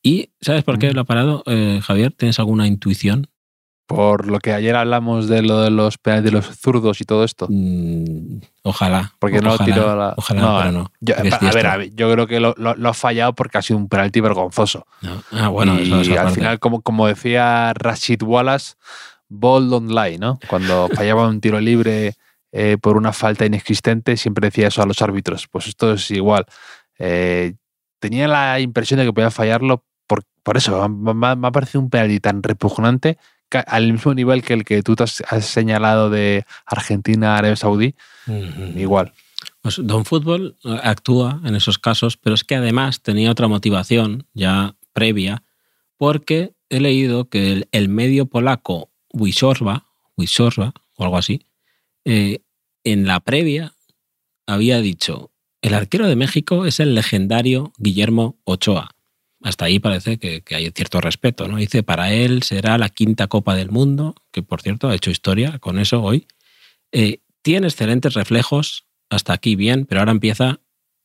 ¿Y 0.00 0.30
sabes 0.40 0.62
por 0.62 0.78
qué 0.78 0.90
mm. 0.90 0.94
lo 0.94 1.00
ha 1.00 1.04
parado, 1.04 1.42
eh, 1.46 1.80
Javier? 1.82 2.12
¿Tienes 2.12 2.38
alguna 2.38 2.68
intuición? 2.68 3.26
Por 3.90 4.28
lo 4.28 4.38
que 4.38 4.52
ayer 4.52 4.76
hablamos 4.76 5.26
de 5.26 5.42
lo 5.42 5.62
de 5.62 5.70
los 5.70 5.98
penaltis 5.98 6.30
de 6.30 6.30
los 6.30 6.46
zurdos 6.60 7.00
y 7.00 7.04
todo 7.04 7.24
esto. 7.24 7.48
Mm, 7.50 8.38
ojalá. 8.62 9.14
Porque 9.18 9.40
no 9.40 9.58
tiró 9.58 9.96
la. 9.96 10.14
Ojalá, 10.16 10.58
pero 10.58 10.70
no. 10.70 10.92
Yo, 11.00 11.16
a, 11.18 11.50
ver, 11.52 11.92
yo 11.96 12.12
creo 12.12 12.28
que 12.28 12.38
lo, 12.38 12.54
ha 12.56 12.94
fallado 12.94 13.34
porque 13.34 13.58
ha 13.58 13.62
sido 13.62 13.78
un 13.78 13.88
penalti 13.88 14.20
vergonzoso. 14.20 14.86
Ah, 15.32 15.48
bueno, 15.48 15.80
y 15.80 16.16
al 16.16 16.30
final, 16.30 16.60
como, 16.60 16.82
como 16.82 17.08
decía 17.08 17.72
Rashid 17.74 18.22
Wallace, 18.22 18.74
ball 19.28 19.68
don't 19.68 19.90
lie, 19.90 20.18
¿no? 20.18 20.38
Cuando 20.46 20.88
fallaba 20.94 21.26
un 21.26 21.40
tiro 21.40 21.58
libre 21.58 22.14
eh, 22.52 22.76
por 22.80 22.96
una 22.96 23.12
falta 23.12 23.44
inexistente, 23.44 24.16
siempre 24.16 24.50
decía 24.50 24.68
eso 24.68 24.82
a 24.82 24.86
los 24.86 25.02
árbitros. 25.02 25.48
Pues 25.48 25.66
esto 25.66 25.94
es 25.94 26.08
igual. 26.12 26.46
Eh, 27.00 27.54
tenía 27.98 28.28
la 28.28 28.60
impresión 28.60 29.00
de 29.00 29.06
que 29.06 29.12
podía 29.12 29.32
fallarlo 29.32 29.82
por, 30.06 30.22
por 30.44 30.56
eso. 30.56 30.88
Me, 30.88 31.26
ha 31.26 31.50
parecido 31.50 31.80
un 31.80 31.90
penalti 31.90 32.20
tan 32.20 32.40
repugnante 32.44 33.18
al 33.58 33.92
mismo 33.92 34.14
nivel 34.14 34.42
que 34.42 34.54
el 34.54 34.64
que 34.64 34.82
tú 34.82 34.94
has, 34.98 35.22
señalado 35.44 36.10
de 36.10 36.44
Argentina, 36.66 37.36
Arabia 37.36 37.56
Saudí, 37.56 37.94
igual. 38.76 39.12
Pues 39.60 39.78
Don 39.82 40.04
Fútbol 40.04 40.56
eh, 40.64 40.78
actúa 40.82 41.40
en 41.44 41.54
esos 41.54 41.78
casos, 41.78 42.16
pero 42.16 42.34
es 42.34 42.44
que 42.44 42.54
además 42.54 43.02
tenía 43.02 43.30
otra 43.30 43.48
motivación 43.48 44.26
ya 44.32 44.76
previa, 44.92 45.42
porque 45.96 46.54
he 46.70 46.80
leído 46.80 47.28
que 47.28 47.66
el, 47.70 47.88
medio 47.88 48.26
polaco 48.26 48.90
Wisorba, 49.12 49.86
Wisorba 50.16 50.72
o 50.96 51.04
algo 51.04 51.18
así, 51.18 51.46
eh, 52.04 52.40
en 52.84 53.06
la 53.06 53.20
previa 53.20 53.74
había 54.46 54.80
dicho, 54.80 55.30
el 55.60 55.74
arquero 55.74 56.06
de 56.06 56.16
México 56.16 56.64
es 56.64 56.80
el 56.80 56.94
legendario 56.94 57.72
Guillermo 57.78 58.38
Ochoa 58.44 58.94
hasta 59.42 59.64
ahí 59.64 59.78
parece 59.78 60.18
que, 60.18 60.42
hay 60.54 60.70
cierto 60.70 61.00
respeto, 61.00 61.48
¿no? 61.48 61.56
Dice, 61.56 61.82
para 61.82 62.12
él 62.12 62.42
será 62.42 62.76
la 62.78 62.88
quinta 62.88 63.26
Copa 63.26 63.54
del 63.54 63.70
Mundo, 63.70 64.14
que 64.32 64.42
por 64.42 64.60
cierto 64.60 64.88
ha 64.88 64.94
hecho 64.94 65.10
historia 65.10 65.58
con 65.58 65.78
eso 65.78 66.02
hoy. 66.02 66.26
Eh, 66.92 67.20
tiene 67.42 67.68
excelentes 67.68 68.14
reflejos, 68.14 68.84
hasta 69.08 69.32
aquí 69.32 69.56
bien, 69.56 69.86
pero 69.86 70.00
ahora 70.00 70.12
empieza 70.12 70.60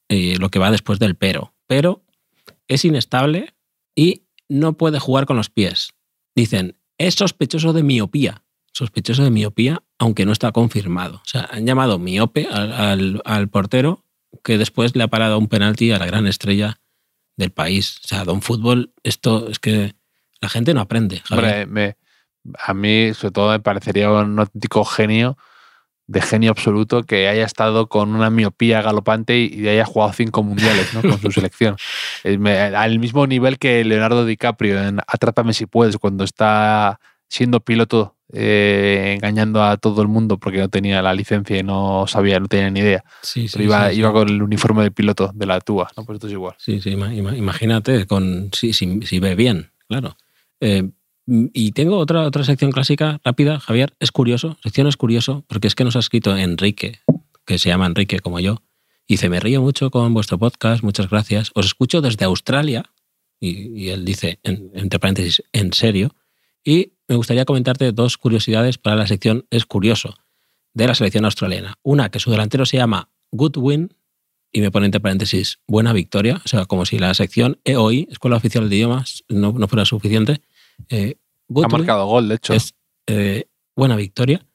eh, 0.10 0.36
lo 0.38 0.50
que 0.50 0.60
va 0.60 0.72
después 0.72 1.00
del 1.00 1.16
pero. 1.16 1.54
Pero 1.68 2.04
es 2.68 2.84
inestable 2.84 3.54
y 3.96 4.24
no 4.50 4.74
puede 4.74 5.00
jugar 5.00 5.26
con 5.26 5.38
los 5.38 5.50
pies. 5.50 5.94
Dicen, 6.36 6.78
es 6.98 7.16
sospechoso 7.16 7.72
de 7.72 7.84
miopía. 7.84 8.44
Sospechoso 8.74 9.24
de 9.24 9.32
miopía, 9.32 9.84
aunque 9.98 10.26
no 10.26 10.34
está 10.34 10.52
confirmado. 10.52 11.18
O 11.18 11.26
sea, 11.26 11.48
han 11.52 11.66
llamado 11.66 12.00
miope 12.00 12.48
al, 12.48 13.22
al 13.24 13.48
portero 13.48 14.04
que 14.44 14.58
después 14.58 14.94
le 14.96 15.04
ha 15.04 15.08
parado 15.08 15.40
un 15.40 15.48
penalti 15.48 15.92
a 15.92 16.00
la 16.00 16.06
gran 16.06 16.28
estrella 16.28 16.82
del 17.38 17.52
país. 17.52 18.00
O 18.04 18.08
sea, 18.08 18.24
Don 18.24 18.42
Fútbol, 18.42 18.94
esto 19.04 19.50
es 19.50 19.60
que 19.60 19.96
la 20.42 20.50
gente 20.50 20.74
no 20.74 20.82
aprende. 20.82 21.22
Hombre, 21.30 21.98
a 22.60 22.74
mí, 22.74 23.14
sobre 23.14 23.32
todo, 23.32 23.52
me 23.52 23.60
parecería 23.60 24.12
un 24.12 24.40
auténtico 24.40 24.86
genio, 24.86 25.38
de 26.08 26.22
genio 26.22 26.52
absoluto, 26.52 27.04
que 27.04 27.28
haya 27.28 27.46
estado 27.46 27.88
con 27.90 28.14
una 28.14 28.30
miopía 28.30 28.82
galopante 28.82 29.40
y 29.40 29.68
haya 29.68 29.86
jugado 29.86 30.14
cinco 30.14 30.44
mundiales 30.44 30.94
¿no? 30.94 31.02
con 31.02 31.20
su 31.20 31.32
selección. 31.32 31.78
al 32.24 33.00
mismo 33.00 33.26
nivel 33.26 33.58
que 33.58 33.84
Leonardo 33.84 34.26
DiCaprio 34.26 34.84
en 34.84 35.00
Atrápame 35.08 35.54
si 35.54 35.66
puedes, 35.66 35.98
cuando 35.98 36.24
está 36.24 37.00
siendo 37.28 37.60
piloto 37.60 38.15
eh, 38.34 39.14
engañando 39.16 39.64
a 39.64 39.78
todo 39.78 40.02
el 40.02 40.08
mundo 40.08 40.38
porque 40.38 40.60
no 40.60 40.70
tenía 40.70 41.02
la 41.02 41.14
licencia 41.14 41.58
y 41.58 41.64
no 41.64 42.06
sabía, 42.08 42.40
no 42.40 42.48
tenía 42.48 42.70
ni 42.70 42.80
idea. 42.80 43.04
Sí, 43.22 43.48
sí, 43.48 43.64
iba, 43.64 43.94
iba 43.94 44.12
con 44.12 44.30
el 44.30 44.42
uniforme 44.42 44.84
de 44.84 44.92
piloto 44.92 45.32
de 45.34 45.46
la 45.46 45.62
TUA, 45.62 45.90
¿no? 45.96 46.06
Pues 46.06 46.18
esto 46.18 46.28
es 46.28 46.34
igual. 46.34 46.56
Sí, 46.58 46.82
sí, 46.82 46.92
imagínate, 46.92 48.08
con, 48.08 48.50
si, 48.54 48.74
si, 48.74 49.20
ve 49.20 49.36
bien, 49.36 49.72
claro. 49.88 50.18
Eh, 50.60 50.90
y 51.28 51.72
tengo 51.72 51.98
otra, 51.98 52.24
otra 52.24 52.44
sección 52.44 52.72
clásica 52.72 53.20
rápida, 53.24 53.60
Javier. 53.60 53.94
Es 54.00 54.12
curioso, 54.12 54.58
sección 54.62 54.88
es 54.88 54.98
curioso, 54.98 55.44
porque 55.48 55.68
es 55.68 55.76
que 55.76 55.84
nos 55.84 55.96
ha 55.96 56.00
escrito 56.00 56.36
Enrique, 56.38 57.00
que 57.46 57.58
se 57.58 57.70
llama 57.70 57.88
Enrique 57.88 58.20
como 58.20 58.40
yo. 58.40 58.62
Y 59.08 59.16
dice, 59.16 59.30
me 59.30 59.40
río 59.40 59.62
mucho 59.62 59.92
con 59.92 60.14
vuestro 60.14 60.38
podcast, 60.40 60.84
muchas 60.84 61.10
gracias. 61.10 61.52
Os 61.54 61.68
escucho 61.68 62.02
desde 62.02 62.26
Australia. 62.26 62.92
Y, 63.40 63.90
él 63.90 64.06
dice, 64.06 64.40
entre 64.44 65.00
paréntesis, 65.00 65.44
en 65.52 65.74
serio. 65.74 66.16
Y 66.66 66.94
me 67.08 67.16
gustaría 67.16 67.46
comentarte 67.46 67.92
dos 67.92 68.18
curiosidades 68.18 68.80
para 68.80 68.96
la 68.96 69.06
sección 69.08 69.46
Es 69.52 69.66
Curioso 69.66 70.16
de 70.74 70.88
la 70.88 70.96
selección 70.96 71.24
australiana. 71.24 71.76
Una, 71.84 72.10
que 72.10 72.20
su 72.20 72.32
delantero 72.32 72.66
se 72.66 72.78
llama 72.78 73.10
Goodwin, 73.32 73.96
y 74.52 74.62
me 74.62 74.72
pone 74.72 74.88
entre 74.88 75.00
paréntesis, 75.00 75.60
buena 75.68 75.94
victoria, 75.94 76.42
o 76.44 76.48
sea, 76.48 76.66
como 76.66 76.86
si 76.86 76.98
la 76.98 77.14
sección 77.14 77.60
EOI, 77.64 78.08
Escuela 78.10 78.38
Oficial 78.38 78.68
de 78.68 78.76
Idiomas, 78.76 79.24
no, 79.30 79.54
no 79.54 79.68
fuera 79.68 79.86
suficiente. 79.86 80.42
Eh, 80.90 81.18
ha 81.64 81.68
marcado 81.68 82.08
gol, 82.08 82.28
de 82.28 82.36
hecho. 82.36 82.54
Es 82.54 82.74
eh, 83.06 83.46
buena 83.76 83.96
victoria. 83.96 84.46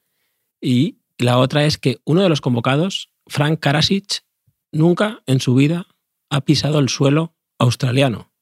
Y 0.60 0.98
la 1.16 1.38
otra 1.38 1.64
es 1.64 1.78
que 1.78 2.00
uno 2.04 2.22
de 2.22 2.28
los 2.28 2.40
convocados, 2.40 3.10
Frank 3.26 3.60
Karasic, 3.60 4.24
nunca 4.72 5.22
en 5.26 5.40
su 5.40 5.54
vida 5.54 5.86
ha 6.28 6.40
pisado 6.42 6.80
el 6.80 6.88
suelo 6.88 7.34
australiano. 7.58 8.32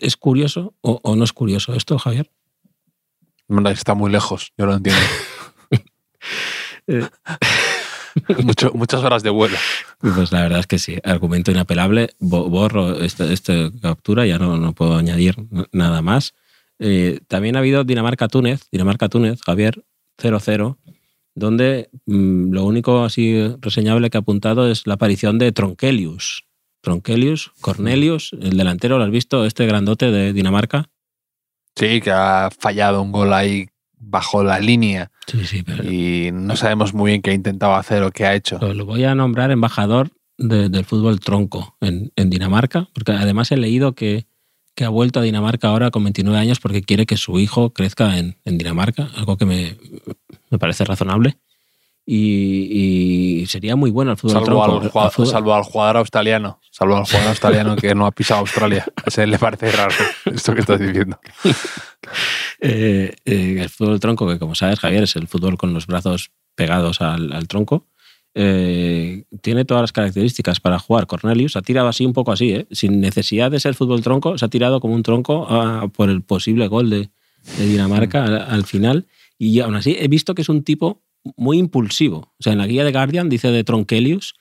¿Es 0.00 0.16
curioso 0.16 0.74
o 0.80 1.14
no 1.14 1.24
es 1.24 1.32
curioso 1.34 1.74
esto, 1.74 1.98
Javier? 1.98 2.30
Está 3.70 3.94
muy 3.94 4.10
lejos, 4.10 4.52
yo 4.56 4.66
lo 4.66 4.74
entiendo. 4.74 5.02
Eh. 6.90 7.06
muchas 8.74 9.04
horas 9.04 9.22
de 9.22 9.30
vuelo. 9.30 9.56
Pues 10.00 10.32
la 10.32 10.42
verdad 10.42 10.60
es 10.60 10.66
que 10.66 10.78
sí, 10.78 10.96
argumento 11.04 11.50
inapelable. 11.50 12.10
Borro 12.18 13.00
esta, 13.00 13.26
captura, 13.82 14.26
ya 14.26 14.38
no, 14.38 14.56
no, 14.56 14.72
puedo 14.72 14.96
añadir 14.96 15.36
nada 15.72 16.02
más. 16.02 16.34
Eh, 16.78 17.20
también 17.28 17.56
ha 17.56 17.58
habido 17.58 17.84
Dinamarca-Túnez, 17.84 18.68
Dinamarca-Túnez, 18.70 19.40
Javier, 19.44 19.84
0-0, 20.16 20.76
donde 21.34 21.90
mm, 22.06 22.52
lo 22.52 22.64
único 22.64 23.04
así 23.04 23.54
reseñable 23.60 24.10
que 24.10 24.18
ha 24.18 24.20
apuntado 24.20 24.70
es 24.70 24.86
la 24.86 24.94
aparición 24.94 25.38
de 25.38 25.52
Tronkelius. 25.52 26.44
Tronkelius, 26.80 27.52
Cornelius, 27.60 28.30
el 28.40 28.56
delantero, 28.56 28.98
¿lo 28.98 29.04
has 29.04 29.10
visto? 29.10 29.44
Este 29.44 29.66
grandote 29.66 30.10
de 30.10 30.32
Dinamarca. 30.32 30.88
Sí, 31.78 32.00
que 32.00 32.10
ha 32.10 32.50
fallado 32.58 33.02
un 33.02 33.12
gol 33.12 33.32
ahí 33.32 33.68
bajo 33.98 34.42
la 34.42 34.58
línea. 34.58 35.10
Sí, 35.26 35.44
sí, 35.46 35.62
pero... 35.62 35.84
Y 35.84 36.30
no 36.32 36.56
sabemos 36.56 36.92
muy 36.92 37.12
bien 37.12 37.22
qué 37.22 37.30
ha 37.30 37.34
intentado 37.34 37.74
hacer 37.74 38.02
o 38.02 38.10
qué 38.10 38.26
ha 38.26 38.34
hecho. 38.34 38.58
lo 38.58 38.84
voy 38.84 39.04
a 39.04 39.14
nombrar 39.14 39.50
embajador 39.50 40.10
del 40.38 40.84
fútbol 40.84 41.20
tronco 41.20 41.76
en, 41.80 42.12
Dinamarca, 42.30 42.88
porque 42.92 43.12
además 43.12 43.50
he 43.50 43.56
leído 43.56 43.94
que, 43.94 44.26
que, 44.74 44.84
ha 44.84 44.88
vuelto 44.88 45.18
a 45.20 45.24
Dinamarca 45.24 45.68
ahora 45.68 45.90
con 45.90 46.04
29 46.04 46.38
años 46.38 46.60
porque 46.60 46.82
quiere 46.82 47.06
que 47.06 47.16
su 47.16 47.38
hijo 47.40 47.72
crezca 47.72 48.18
en, 48.18 48.36
Dinamarca, 48.44 49.10
algo 49.16 49.36
que 49.36 49.46
me, 49.46 49.76
me 50.50 50.58
parece 50.58 50.84
razonable 50.84 51.38
y, 52.10 53.44
sería 53.48 53.76
muy 53.76 53.90
bueno 53.90 54.12
el 54.12 54.16
fútbol 54.16 54.44
salvo 54.44 54.64
tronco. 54.64 54.84
Al 54.84 54.90
jugador, 54.90 55.26
Salvo 55.26 55.54
al 55.54 55.62
jugador 55.62 55.96
australiano, 55.98 56.58
salvo 56.70 56.96
al 56.96 57.04
jugador 57.04 57.28
australiano 57.28 57.76
que 57.76 57.94
no 57.94 58.06
ha 58.06 58.12
pisado 58.12 58.40
Australia. 58.40 58.86
A 58.96 59.02
ese 59.08 59.26
le 59.26 59.38
parece 59.38 59.70
raro 59.70 59.94
esto 60.24 60.54
que 60.54 60.60
estás 60.60 60.80
diciendo. 60.80 61.18
Eh, 62.60 63.14
eh, 63.24 63.56
el 63.60 63.68
fútbol 63.68 64.00
tronco, 64.00 64.26
que 64.26 64.38
como 64.38 64.54
sabes, 64.54 64.80
Javier, 64.80 65.02
es 65.04 65.14
el 65.14 65.28
fútbol 65.28 65.58
con 65.58 65.74
los 65.74 65.86
brazos 65.86 66.30
pegados 66.54 67.00
al, 67.02 67.46
tronco. 67.48 67.86
Eh, 68.34 69.24
tiene 69.42 69.64
todas 69.64 69.82
las 69.82 69.92
características 69.92 70.58
para 70.58 70.78
jugar. 70.78 71.06
Cornelius 71.06 71.56
ha 71.56 71.62
tirado 71.62 71.86
así 71.86 72.06
un 72.06 72.14
poco 72.14 72.32
así, 72.32 72.66
sin 72.70 73.00
necesidad 73.00 73.50
de 73.50 73.60
ser 73.60 73.74
fútbol 73.74 74.02
tronco, 74.02 74.38
se 74.38 74.44
ha 74.44 74.48
tirado 74.48 74.80
como 74.80 74.94
un 74.94 75.02
tronco 75.02 75.46
por 75.94 76.08
el 76.08 76.22
posible 76.22 76.66
gol 76.66 76.88
de, 76.88 77.10
Dinamarca 77.58 78.24
al, 78.24 78.64
final. 78.64 79.06
Y 79.38 79.60
aún 79.60 79.76
así 79.76 79.96
he 80.00 80.08
visto 80.08 80.34
que 80.34 80.42
es 80.42 80.48
un 80.48 80.64
tipo 80.64 81.02
muy 81.36 81.58
impulsivo. 81.58 82.32
O 82.38 82.42
sea, 82.42 82.52
en 82.52 82.58
la 82.58 82.66
guía 82.66 82.84
de 82.84 82.92
Guardian 82.92 83.28
dice 83.28 83.50
de 83.50 83.64
Tronkelius 83.64 84.34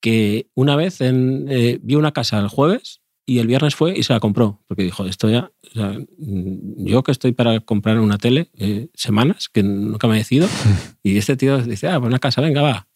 que 0.00 0.48
una 0.54 0.76
vez 0.76 1.00
en, 1.00 1.46
eh, 1.48 1.78
vio 1.82 1.98
una 1.98 2.12
casa 2.12 2.38
el 2.38 2.48
jueves 2.48 3.00
y 3.24 3.38
el 3.38 3.46
viernes 3.46 3.76
fue 3.76 3.96
y 3.96 4.02
se 4.02 4.12
la 4.12 4.20
compró, 4.20 4.60
porque 4.66 4.82
dijo, 4.82 5.06
esto 5.06 5.30
ya, 5.30 5.52
mm, 5.74 6.84
yo 6.84 7.02
que 7.04 7.12
estoy 7.12 7.32
para 7.32 7.60
comprar 7.60 8.00
una 8.00 8.18
tele 8.18 8.50
eh, 8.58 8.88
semanas, 8.94 9.48
que 9.48 9.62
nunca 9.62 10.08
me 10.08 10.16
he 10.16 10.18
decidido, 10.18 10.48
y 11.04 11.16
este 11.16 11.36
tío 11.36 11.58
dice, 11.58 11.88
ah, 11.88 12.00
pues 12.00 12.08
una 12.08 12.18
casa, 12.18 12.40
venga, 12.40 12.62
va, 12.62 12.88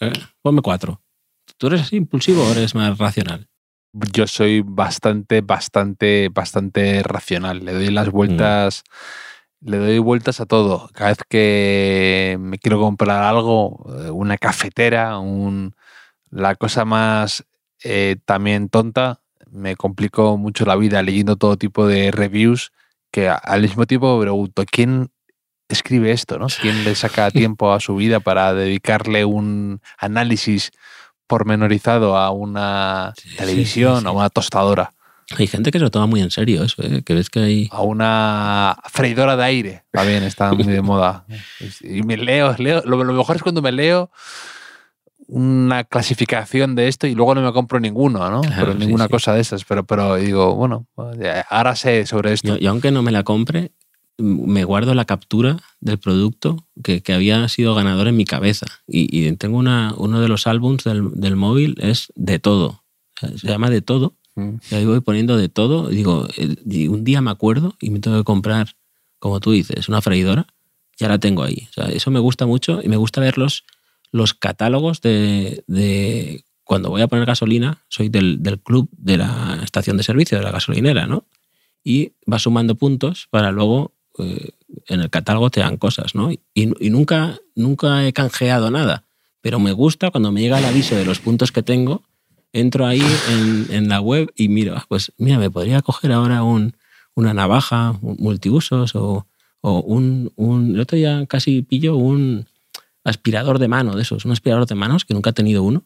eh, 0.00 0.12
ponme 0.40 0.62
cuatro. 0.62 1.02
¿Tú 1.58 1.66
eres 1.66 1.82
así 1.82 1.96
impulsivo 1.96 2.44
o 2.44 2.52
eres 2.52 2.74
más 2.74 2.96
racional? 2.96 3.48
Yo 4.12 4.26
soy 4.26 4.62
bastante, 4.64 5.40
bastante, 5.40 6.28
bastante 6.28 7.02
racional. 7.02 7.64
Le 7.64 7.72
doy 7.72 7.90
las 7.90 8.10
vueltas, 8.10 8.84
le 9.60 9.78
doy 9.78 9.98
vueltas 9.98 10.40
a 10.40 10.46
todo. 10.46 10.88
Cada 10.92 11.10
vez 11.10 11.18
que 11.28 12.36
me 12.40 12.58
quiero 12.58 12.80
comprar 12.80 13.22
algo, 13.24 13.86
eh, 14.00 14.10
una 14.10 14.38
cafetera, 14.38 15.18
un, 15.18 15.74
la 16.30 16.54
cosa 16.56 16.84
más 16.84 17.44
también 18.24 18.68
tonta, 18.68 19.20
me 19.50 19.76
complico 19.76 20.36
mucho 20.36 20.64
la 20.64 20.74
vida 20.74 21.00
leyendo 21.02 21.36
todo 21.36 21.56
tipo 21.56 21.86
de 21.86 22.10
reviews 22.10 22.72
que 23.10 23.28
al 23.28 23.62
mismo 23.62 23.86
tiempo 23.86 24.16
me 24.16 24.22
pregunto, 24.22 24.64
¿quién 24.70 25.10
escribe 25.68 26.12
esto? 26.12 26.38
¿no? 26.38 26.46
¿Quién 26.60 26.84
le 26.84 26.94
saca 26.94 27.30
tiempo 27.30 27.72
a 27.72 27.80
su 27.80 27.96
vida 27.96 28.20
para 28.20 28.54
dedicarle 28.54 29.24
un 29.24 29.80
análisis 29.98 30.70
pormenorizado 31.26 32.16
a 32.16 32.30
una 32.30 33.14
televisión, 33.36 34.06
o 34.06 34.10
a 34.10 34.12
una 34.12 34.30
tostadora? 34.30 34.92
Hay 35.36 35.46
gente 35.46 35.70
que 35.70 35.78
se 35.78 35.84
lo 35.84 35.90
toma 35.90 36.06
muy 36.06 36.22
en 36.22 36.30
serio 36.30 36.64
eso, 36.64 36.82
¿eh? 36.82 37.02
que 37.02 37.14
ves 37.14 37.28
que 37.28 37.40
hay... 37.40 37.68
A 37.70 37.82
una 37.82 38.78
freidora 38.90 39.36
de 39.36 39.44
aire, 39.44 39.84
también 39.90 40.22
está 40.22 40.52
muy 40.52 40.64
de 40.64 40.80
moda. 40.80 41.26
Y 41.82 42.02
me 42.02 42.16
leo, 42.16 42.54
leo, 42.58 42.82
lo 42.84 43.04
mejor 43.04 43.36
es 43.36 43.42
cuando 43.42 43.60
me 43.60 43.72
leo 43.72 44.10
una 45.28 45.84
clasificación 45.84 46.74
de 46.74 46.88
esto 46.88 47.06
y 47.06 47.14
luego 47.14 47.34
no 47.34 47.42
me 47.42 47.52
compro 47.52 47.78
ninguno, 47.78 48.30
¿no? 48.30 48.40
pero 48.40 48.74
ninguna 48.74 49.08
cosa 49.08 49.34
de 49.34 49.40
esas. 49.40 49.64
Pero, 49.64 49.84
pero 49.84 50.16
digo, 50.16 50.54
bueno, 50.54 50.86
ahora 51.50 51.76
sé 51.76 52.06
sobre 52.06 52.32
esto. 52.32 52.56
Y, 52.58 52.66
aunque 52.66 52.90
no 52.90 53.02
me 53.02 53.12
la 53.12 53.22
compre, 53.22 53.72
me 54.16 54.64
guardo 54.64 54.94
la 54.94 55.04
captura 55.04 55.58
del 55.80 55.98
producto 55.98 56.66
que, 56.82 57.02
que 57.02 57.12
había 57.12 57.46
sido 57.48 57.74
ganador 57.74 58.08
en 58.08 58.16
mi 58.16 58.24
cabeza. 58.24 58.66
Y, 58.86 59.30
tengo 59.32 59.58
una, 59.58 59.92
uno 59.96 60.20
de 60.20 60.28
los 60.28 60.46
álbums 60.46 60.84
del, 60.84 61.10
del, 61.12 61.36
móvil, 61.36 61.76
es 61.78 62.10
de 62.16 62.38
todo. 62.38 62.82
Se 63.20 63.46
llama 63.46 63.68
de 63.68 63.82
todo. 63.82 64.16
Y 64.70 64.74
ahí 64.74 64.84
voy 64.84 65.00
poniendo 65.00 65.36
de 65.36 65.48
todo. 65.48 65.90
Y 65.90 65.96
digo, 65.96 66.26
y 66.36 66.88
un 66.88 67.04
día 67.04 67.20
me 67.20 67.30
acuerdo 67.30 67.76
y 67.80 67.90
me 67.90 68.00
tengo 68.00 68.18
que 68.18 68.24
comprar, 68.24 68.76
como 69.18 69.40
tú 69.40 69.52
dices, 69.52 69.88
una 69.88 70.00
freidora. 70.00 70.46
Ya 70.98 71.08
la 71.08 71.18
tengo 71.18 71.42
ahí. 71.44 71.68
O 71.70 71.72
sea, 71.72 71.84
eso 71.86 72.10
me 72.10 72.18
gusta 72.18 72.46
mucho 72.46 72.80
y 72.82 72.88
me 72.88 72.96
gusta 72.96 73.20
verlos 73.20 73.64
los 74.10 74.34
catálogos 74.34 75.00
de, 75.00 76.44
cuando 76.64 76.90
voy 76.90 77.02
a 77.02 77.08
poner 77.08 77.26
gasolina, 77.26 77.84
soy 77.88 78.08
del, 78.08 78.40
club 78.62 78.88
de 78.92 79.18
la 79.18 79.60
estación 79.62 79.96
de 79.96 80.02
servicio, 80.02 80.38
de 80.38 80.44
la 80.44 80.50
gasolinera, 80.50 81.06
¿no? 81.06 81.26
Y 81.84 82.12
va 82.30 82.38
sumando 82.38 82.74
puntos 82.74 83.28
para 83.30 83.50
luego 83.52 83.94
eh, 84.18 84.50
en 84.86 85.00
el 85.00 85.10
catálogo 85.10 85.50
te 85.50 85.60
dan 85.60 85.76
cosas, 85.76 86.14
¿no? 86.14 86.30
Y, 86.32 86.40
nunca, 86.90 87.38
nunca 87.54 88.06
he 88.06 88.12
canjeado 88.12 88.70
nada, 88.70 89.04
pero 89.40 89.60
me 89.60 89.72
gusta 89.72 90.10
cuando 90.10 90.32
me 90.32 90.40
llega 90.40 90.58
el 90.58 90.64
aviso 90.64 90.96
de 90.96 91.04
los 91.04 91.20
puntos 91.20 91.52
que 91.52 91.62
tengo, 91.62 92.02
entro 92.52 92.86
ahí 92.86 93.02
en, 93.70 93.88
la 93.88 94.00
web 94.00 94.32
y 94.36 94.48
miro, 94.48 94.74
ah, 94.76 94.84
pues 94.88 95.12
mira, 95.18 95.38
me 95.38 95.50
podría 95.50 95.82
coger 95.82 96.12
ahora 96.12 96.42
un, 96.42 96.76
una 97.14 97.34
navaja 97.34 97.98
multiusos 98.00 98.94
o, 98.94 99.26
o 99.60 99.80
un, 99.80 100.32
un... 100.36 100.74
El 100.74 100.80
otro 100.80 100.96
día 100.96 101.26
casi 101.26 101.62
pillo 101.62 101.96
un, 101.96 102.46
aspirador 103.08 103.58
de 103.58 103.68
mano 103.68 103.96
de 103.96 104.02
esos, 104.02 104.24
un 104.24 104.32
aspirador 104.32 104.66
de 104.66 104.74
manos 104.74 105.04
que 105.04 105.14
nunca 105.14 105.30
he 105.30 105.32
tenido 105.32 105.62
uno. 105.62 105.84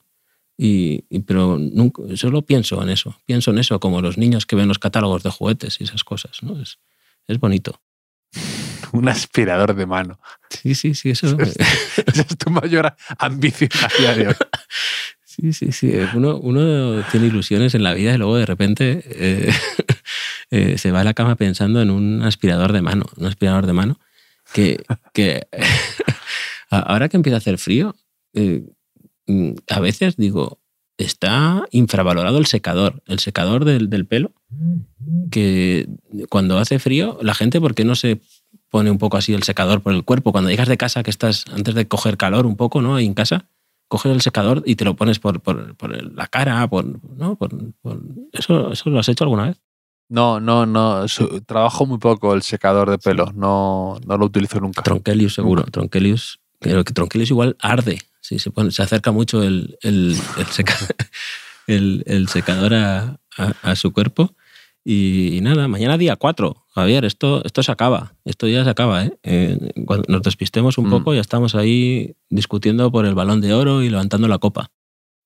Y, 0.59 1.03
pero 1.21 1.59
nunca, 1.59 2.03
solo 2.17 2.43
pienso 2.43 2.83
en 2.83 2.91
eso, 2.91 3.17
pienso 3.25 3.51
en 3.51 3.59
eso 3.59 3.81
como 3.81 4.03
los 4.03 4.19
niños 4.19 4.45
que 4.45 4.55
ven 4.55 4.69
los 4.69 4.79
catálogos 4.79 5.23
de 5.23 5.31
juguetes 5.31 5.81
y 5.81 5.85
esas 5.85 6.05
cosas, 6.05 6.43
¿no? 6.43 6.61
Es, 6.61 6.79
es 7.27 7.39
bonito. 7.39 7.81
un 8.93 9.09
aspirador 9.09 9.75
de 9.75 9.87
mano. 9.87 10.21
Sí, 10.51 10.75
sí, 10.75 10.95
sí, 10.95 11.11
eso. 11.11 11.37
Esa 12.07 12.23
es 12.23 12.39
tu 12.39 12.51
mayor 12.51 12.95
ambición 13.19 13.71
a 13.83 13.99
día 13.99 14.15
de 14.15 14.29
hoy. 14.29 14.35
Sí, 15.33 15.55
sí, 15.55 15.73
sí. 15.73 15.91
Uno, 16.15 16.37
uno, 16.37 17.03
tiene 17.11 17.29
ilusiones 17.29 17.75
en 17.75 17.83
la 17.83 17.95
vida 17.95 18.15
y 18.15 18.19
luego 18.19 18.37
de 18.37 18.45
repente 18.45 19.03
eh, 19.07 19.51
eh, 20.51 20.77
se 20.77 20.91
va 20.93 21.01
a 21.01 21.05
la 21.05 21.15
cama 21.15 21.37
pensando 21.37 21.81
en 21.81 21.91
un 21.91 22.21
aspirador 22.23 22.73
de 22.73 22.83
mano, 22.83 23.07
un 23.17 23.25
aspirador 23.25 23.65
de 23.65 23.73
mano 23.73 23.99
que, 24.53 24.83
Ahora 26.69 27.09
que 27.09 27.17
empieza 27.17 27.37
a 27.37 27.39
hacer 27.39 27.57
frío, 27.57 27.97
eh, 28.35 28.63
mm, 29.27 29.53
a 29.71 29.81
veces 29.81 30.17
digo, 30.19 30.61
está 30.99 31.65
infravalorado 31.71 32.37
el 32.37 32.45
secador, 32.45 33.03
el 33.07 33.19
secador 33.19 33.65
del, 33.65 34.07
pelo, 34.07 34.33
que 35.31 35.89
cuando 36.29 36.59
hace 36.59 36.79
frío, 36.79 37.19
la 37.23 37.35
gente, 37.35 37.59
¿por 37.59 37.75
qué 37.75 37.87
no 37.87 37.95
se 37.95 38.21
pone 38.69 38.91
un 38.91 38.99
poco 38.99 39.17
así 39.17 39.33
el 39.33 39.45
secador 39.45 39.81
por 39.81 39.95
el 39.95 40.05
cuerpo? 40.05 40.33
Cuando 40.33 40.51
llegas 40.51 40.69
de 40.69 40.77
casa, 40.77 41.03
que 41.03 41.11
estás 41.11 41.47
antes 41.51 41.75
de 41.75 41.89
coger 41.89 42.19
calor 42.19 42.45
un 42.45 42.57
poco, 42.57 42.83
¿no? 42.83 42.97
Ahí 42.97 43.07
en 43.07 43.15
casa, 43.15 43.49
coges 43.93 44.11
el 44.11 44.23
secador 44.23 44.63
y 44.65 44.77
te 44.77 44.87
lo 44.87 44.97
pones 44.97 45.19
por, 45.19 45.39
la 46.15 46.27
cara, 46.27 46.67
por, 46.67 46.87
¿no? 46.87 47.39
¿Eso, 48.33 48.73
¿Eso 48.73 48.89
lo 48.89 48.99
has 48.99 49.09
hecho 49.11 49.25
alguna 49.25 49.49
vez? 49.49 49.61
No, 50.09 50.41
no, 50.41 50.65
no. 50.65 51.05
trabajo 51.45 51.85
muy 51.85 51.99
poco 51.99 52.33
el 52.33 52.41
secador 52.41 52.89
de 52.89 52.97
pelo. 52.97 53.31
No, 53.35 53.99
no 54.07 54.17
lo 54.17 54.25
utilizo 54.25 54.61
nunca. 54.61 54.83
Tronkelius, 54.83 55.35
seguro. 55.35 55.65
Tronkelius 55.65 56.41
pero 56.59 56.85
que 56.85 56.95
Tronquelis 56.95 57.31
igual 57.31 57.57
arde. 57.61 57.99
si 58.23 58.39
se, 58.39 58.51
pone, 58.51 58.71
se 58.71 58.83
acerca 58.83 59.13
mucho 59.13 59.43
el, 59.43 59.77
el, 59.83 60.17
el, 62.07 62.29
secador 62.29 62.73
a, 62.73 63.21
a, 63.37 63.77
su 63.77 63.93
cuerpo. 63.93 64.35
Y, 64.85 65.39
nada, 65.43 65.69
mañana 65.69 65.97
día 65.97 66.17
4, 66.17 66.67
Javier, 66.71 67.05
esto, 67.05 67.45
esto 67.45 67.63
se 67.63 67.71
acaba, 67.71 68.15
esto 68.25 68.49
ya 68.49 68.65
se 68.65 68.71
acaba. 68.71 69.05
¿eh? 69.05 69.19
eh 69.23 69.73
cuando 69.87 70.05
nos 70.09 70.23
despistemos 70.23 70.77
un 70.79 70.89
mm. 70.89 70.91
poco, 70.91 71.15
ya 71.15 71.21
estamos 71.21 71.55
ahí 71.55 72.17
discutiendo 72.31 72.91
por 72.91 73.07
el 73.07 73.15
balón 73.15 73.41
de 73.41 73.55
oro 73.55 73.83
y 73.83 73.91
levantando 73.91 74.27
la 74.27 74.39
copa. 74.39 74.71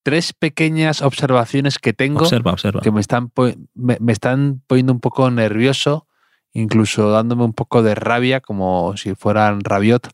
Tres 0.03 0.33
pequeñas 0.33 1.03
observaciones 1.03 1.79
que 1.79 1.93
tengo 1.93 2.21
observa, 2.21 2.53
observa. 2.53 2.81
que 2.81 2.93
me 2.93 3.01
están, 3.01 3.33
me, 3.75 3.97
me 3.99 4.13
están 4.13 4.63
poniendo 4.67 4.93
un 4.93 5.01
poco 5.01 5.31
nervioso, 5.31 6.07
incluso 6.53 7.11
dándome 7.11 7.45
un 7.45 7.55
poco 7.55 7.83
de 7.83 7.95
rabia, 7.95 8.41
como 8.41 8.97
si 8.97 9.15
fueran 9.15 9.61
rabiot 9.63 10.13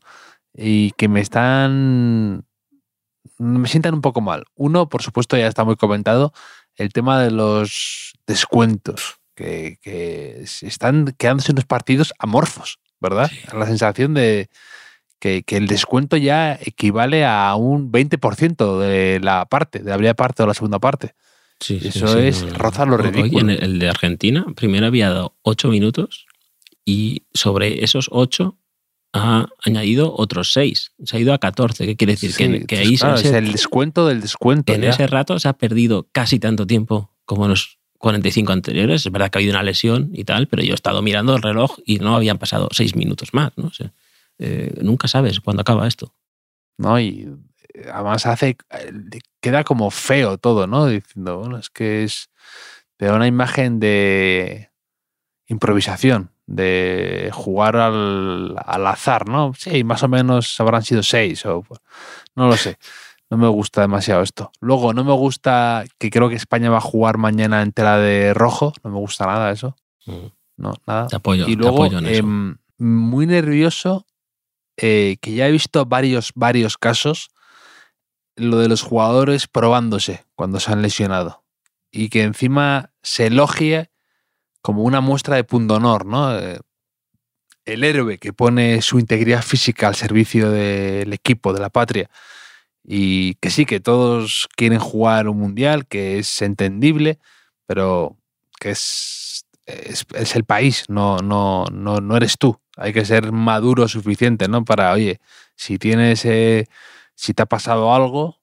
y 0.54 0.92
que 0.92 1.08
me 1.08 1.20
están. 1.20 2.44
me 3.38 3.68
sientan 3.68 3.94
un 3.94 4.00
poco 4.00 4.20
mal. 4.20 4.44
Uno, 4.54 4.88
por 4.88 5.02
supuesto, 5.02 5.36
ya 5.36 5.46
está 5.46 5.64
muy 5.64 5.76
comentado, 5.76 6.32
el 6.76 6.92
tema 6.92 7.20
de 7.20 7.30
los 7.30 8.14
descuentos, 8.26 9.18
que, 9.34 9.78
que 9.80 10.42
están 10.42 11.14
quedándose 11.18 11.52
unos 11.52 11.64
partidos 11.64 12.12
amorfos, 12.18 12.78
¿verdad? 13.00 13.30
La 13.52 13.66
sensación 13.66 14.14
de 14.14 14.48
que, 15.18 15.42
que, 15.42 15.56
el 15.56 15.68
descuento 15.68 16.16
ya 16.16 16.58
equivale 16.60 17.24
a 17.24 17.54
un 17.54 17.92
20% 17.92 18.78
de 18.78 19.20
la 19.20 19.46
parte, 19.46 19.78
de 19.78 19.90
la 19.90 19.96
primera 19.96 20.14
parte 20.14 20.42
o 20.42 20.46
la 20.46 20.54
segunda 20.54 20.78
parte. 20.78 21.14
Sí, 21.60 21.80
Eso 21.82 22.18
es 22.18 22.52
rozar 22.58 22.88
lo 22.88 22.96
ridículo. 22.96 23.40
en 23.40 23.50
el 23.50 23.78
de 23.78 23.88
Argentina, 23.88 24.44
primero 24.56 24.86
había 24.86 25.10
dado 25.10 25.36
8 25.42 25.68
minutos 25.68 26.26
y 26.84 27.22
sobre 27.32 27.84
esos 27.84 28.08
8 28.10 28.58
ha 29.12 29.46
añadido 29.64 30.12
otros 30.16 30.52
6. 30.54 30.92
Se 31.04 31.16
ha 31.16 31.20
ido 31.20 31.32
a 31.32 31.38
14. 31.38 31.86
¿Qué 31.86 31.96
quiere 31.96 32.14
decir? 32.14 32.34
que, 32.66 32.76
ahí 32.76 32.94
es 32.94 33.24
el 33.24 33.52
descuento 33.52 34.06
del 34.06 34.20
descuento. 34.20 34.72
En 34.72 34.84
ese 34.84 35.06
rato 35.06 35.38
se 35.38 35.48
ha 35.48 35.52
perdido 35.52 36.08
casi 36.12 36.38
tanto 36.38 36.66
tiempo 36.66 37.12
como 37.24 37.46
los 37.46 37.78
45 38.02 38.52
anteriores. 38.52 39.06
Es 39.06 39.12
verdad 39.12 39.30
que 39.30 39.38
ha 39.38 39.40
habido 39.40 39.54
una 39.54 39.62
lesión 39.62 40.10
y 40.12 40.24
tal, 40.24 40.48
pero 40.48 40.62
yo 40.62 40.72
he 40.72 40.74
estado 40.74 41.02
mirando 41.02 41.36
el 41.36 41.42
reloj 41.42 41.78
y 41.86 42.00
no 42.00 42.16
habían 42.16 42.36
pasado 42.36 42.68
6 42.72 42.96
minutos 42.96 43.32
más. 43.32 43.52
¿no? 43.56 43.70
Eh, 44.38 44.74
nunca 44.82 45.06
sabes 45.06 45.38
cuándo 45.38 45.60
acaba 45.60 45.86
esto. 45.86 46.12
No, 46.78 46.98
y 46.98 47.32
eh, 47.74 47.86
además 47.92 48.26
hace. 48.26 48.56
queda 49.40 49.62
como 49.62 49.92
feo 49.92 50.36
todo, 50.36 50.66
¿no? 50.66 50.86
Diciendo, 50.86 51.38
bueno, 51.38 51.58
es 51.58 51.70
que 51.70 52.02
es. 52.02 52.28
Te 52.96 53.06
da 53.06 53.14
una 53.14 53.28
imagen 53.28 53.78
de 53.78 54.70
improvisación 55.46 56.32
de 56.46 57.30
jugar 57.32 57.76
al, 57.76 58.58
azar, 58.66 59.28
¿no? 59.28 59.52
Sí, 59.56 59.84
más 59.84 60.02
o 60.02 60.08
menos 60.08 60.60
habrán 60.60 60.82
sido 60.82 61.04
seis 61.04 61.46
o 61.46 61.64
no 62.34 62.48
lo 62.48 62.56
sé. 62.56 62.78
No 63.32 63.38
me 63.38 63.48
gusta 63.48 63.80
demasiado 63.80 64.20
esto. 64.20 64.52
Luego, 64.60 64.92
no 64.92 65.04
me 65.04 65.12
gusta 65.14 65.86
que 65.96 66.10
creo 66.10 66.28
que 66.28 66.34
España 66.34 66.68
va 66.68 66.76
a 66.76 66.82
jugar 66.82 67.16
mañana 67.16 67.62
en 67.62 67.72
tela 67.72 67.96
de 67.96 68.34
rojo. 68.34 68.74
No 68.84 68.90
me 68.90 68.98
gusta 68.98 69.24
nada 69.24 69.50
eso. 69.50 69.74
Mm. 70.04 70.26
No, 70.58 70.74
nada. 70.86 71.06
Te 71.06 71.16
apoyo. 71.16 71.48
Y 71.48 71.56
luego, 71.56 71.86
en 71.86 72.04
eso. 72.04 72.18
Em, 72.18 72.58
muy 72.76 73.24
nervioso, 73.24 74.04
eh, 74.76 75.16
que 75.22 75.32
ya 75.32 75.48
he 75.48 75.50
visto 75.50 75.86
varios, 75.86 76.32
varios 76.34 76.76
casos, 76.76 77.30
lo 78.36 78.58
de 78.58 78.68
los 78.68 78.82
jugadores 78.82 79.46
probándose 79.46 80.26
cuando 80.34 80.60
se 80.60 80.70
han 80.70 80.82
lesionado. 80.82 81.42
Y 81.90 82.10
que 82.10 82.24
encima 82.24 82.90
se 83.02 83.28
elogie 83.28 83.90
como 84.60 84.82
una 84.82 85.00
muestra 85.00 85.36
de 85.36 85.44
pundonor, 85.44 86.04
¿no? 86.04 86.38
Eh, 86.38 86.60
el 87.64 87.82
héroe 87.82 88.18
que 88.18 88.34
pone 88.34 88.82
su 88.82 88.98
integridad 88.98 89.40
física 89.40 89.88
al 89.88 89.94
servicio 89.94 90.50
del 90.50 91.14
equipo, 91.14 91.54
de 91.54 91.60
la 91.60 91.70
patria. 91.70 92.10
Y 92.84 93.34
que 93.34 93.50
sí, 93.50 93.64
que 93.64 93.80
todos 93.80 94.48
quieren 94.56 94.78
jugar 94.78 95.28
un 95.28 95.38
mundial, 95.38 95.86
que 95.86 96.18
es 96.18 96.42
entendible, 96.42 97.18
pero 97.66 98.16
que 98.58 98.70
es, 98.70 99.46
es, 99.66 100.36
el 100.36 100.44
país, 100.44 100.84
no, 100.88 101.18
no, 101.18 101.64
no, 101.72 102.00
no 102.00 102.16
eres 102.16 102.36
tú. 102.38 102.60
Hay 102.76 102.92
que 102.92 103.04
ser 103.04 103.32
maduro 103.32 103.86
suficiente, 103.88 104.48
¿no? 104.48 104.64
Para, 104.64 104.92
oye, 104.92 105.20
si 105.56 105.78
tienes, 105.78 106.24
eh, 106.24 106.66
si 107.14 107.34
te 107.34 107.42
ha 107.42 107.46
pasado 107.46 107.94
algo 107.94 108.40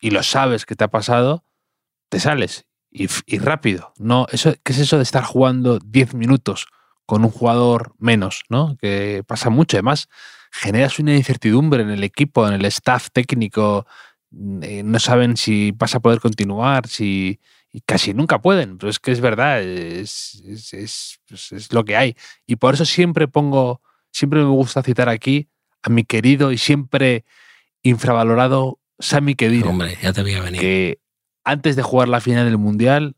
y 0.00 0.10
lo 0.10 0.22
sabes 0.22 0.64
que 0.64 0.74
te 0.74 0.84
ha 0.84 0.88
pasado, 0.88 1.44
te 2.08 2.20
sales 2.20 2.66
y, 2.90 3.08
y 3.26 3.38
rápido. 3.38 3.92
No, 3.98 4.26
eso, 4.30 4.54
¿Qué 4.62 4.72
es 4.72 4.78
eso 4.78 4.96
de 4.96 5.02
estar 5.02 5.24
jugando 5.24 5.78
10 5.78 6.14
minutos 6.14 6.66
con 7.06 7.24
un 7.24 7.30
jugador 7.30 7.94
menos, 7.98 8.42
¿no? 8.48 8.76
Que 8.78 9.24
pasa 9.26 9.50
mucho. 9.50 9.76
Además, 9.76 10.08
generas 10.50 10.98
una 10.98 11.16
incertidumbre 11.16 11.82
en 11.82 11.90
el 11.90 12.04
equipo, 12.04 12.46
en 12.46 12.54
el 12.54 12.64
staff 12.66 13.08
técnico. 13.12 13.86
Mm, 14.30 14.62
eh, 14.62 14.82
no 14.82 14.98
saben 14.98 15.36
si 15.36 15.72
vas 15.72 15.94
a 15.94 16.00
poder 16.00 16.20
continuar, 16.20 16.86
si 16.86 17.40
y 17.72 17.80
casi 17.82 18.14
nunca 18.14 18.40
pueden, 18.40 18.78
pero 18.78 18.90
es 18.90 18.98
que 18.98 19.12
es 19.12 19.20
verdad, 19.20 19.62
es, 19.62 20.42
es, 20.72 21.20
pues 21.28 21.52
es, 21.52 21.72
lo 21.72 21.84
que 21.84 21.96
hay. 21.96 22.16
Y 22.46 22.56
por 22.56 22.74
eso 22.74 22.84
siempre 22.84 23.28
pongo, 23.28 23.82
siempre 24.10 24.40
me 24.40 24.48
gusta 24.48 24.82
citar 24.82 25.08
aquí 25.08 25.48
a 25.82 25.90
mi 25.90 26.04
querido 26.04 26.50
y 26.50 26.58
siempre 26.58 27.24
infravalorado 27.82 28.80
Sami 28.98 29.34
Khedira. 29.34 29.68
Hombre, 29.68 29.98
ya 30.02 30.12
te 30.12 30.22
voy 30.22 30.34
a 30.34 30.42
venir. 30.42 30.60
Que 30.60 31.00
antes 31.44 31.76
de 31.76 31.82
jugar 31.82 32.08
la 32.08 32.20
final 32.20 32.46
del 32.46 32.58
Mundial, 32.58 33.16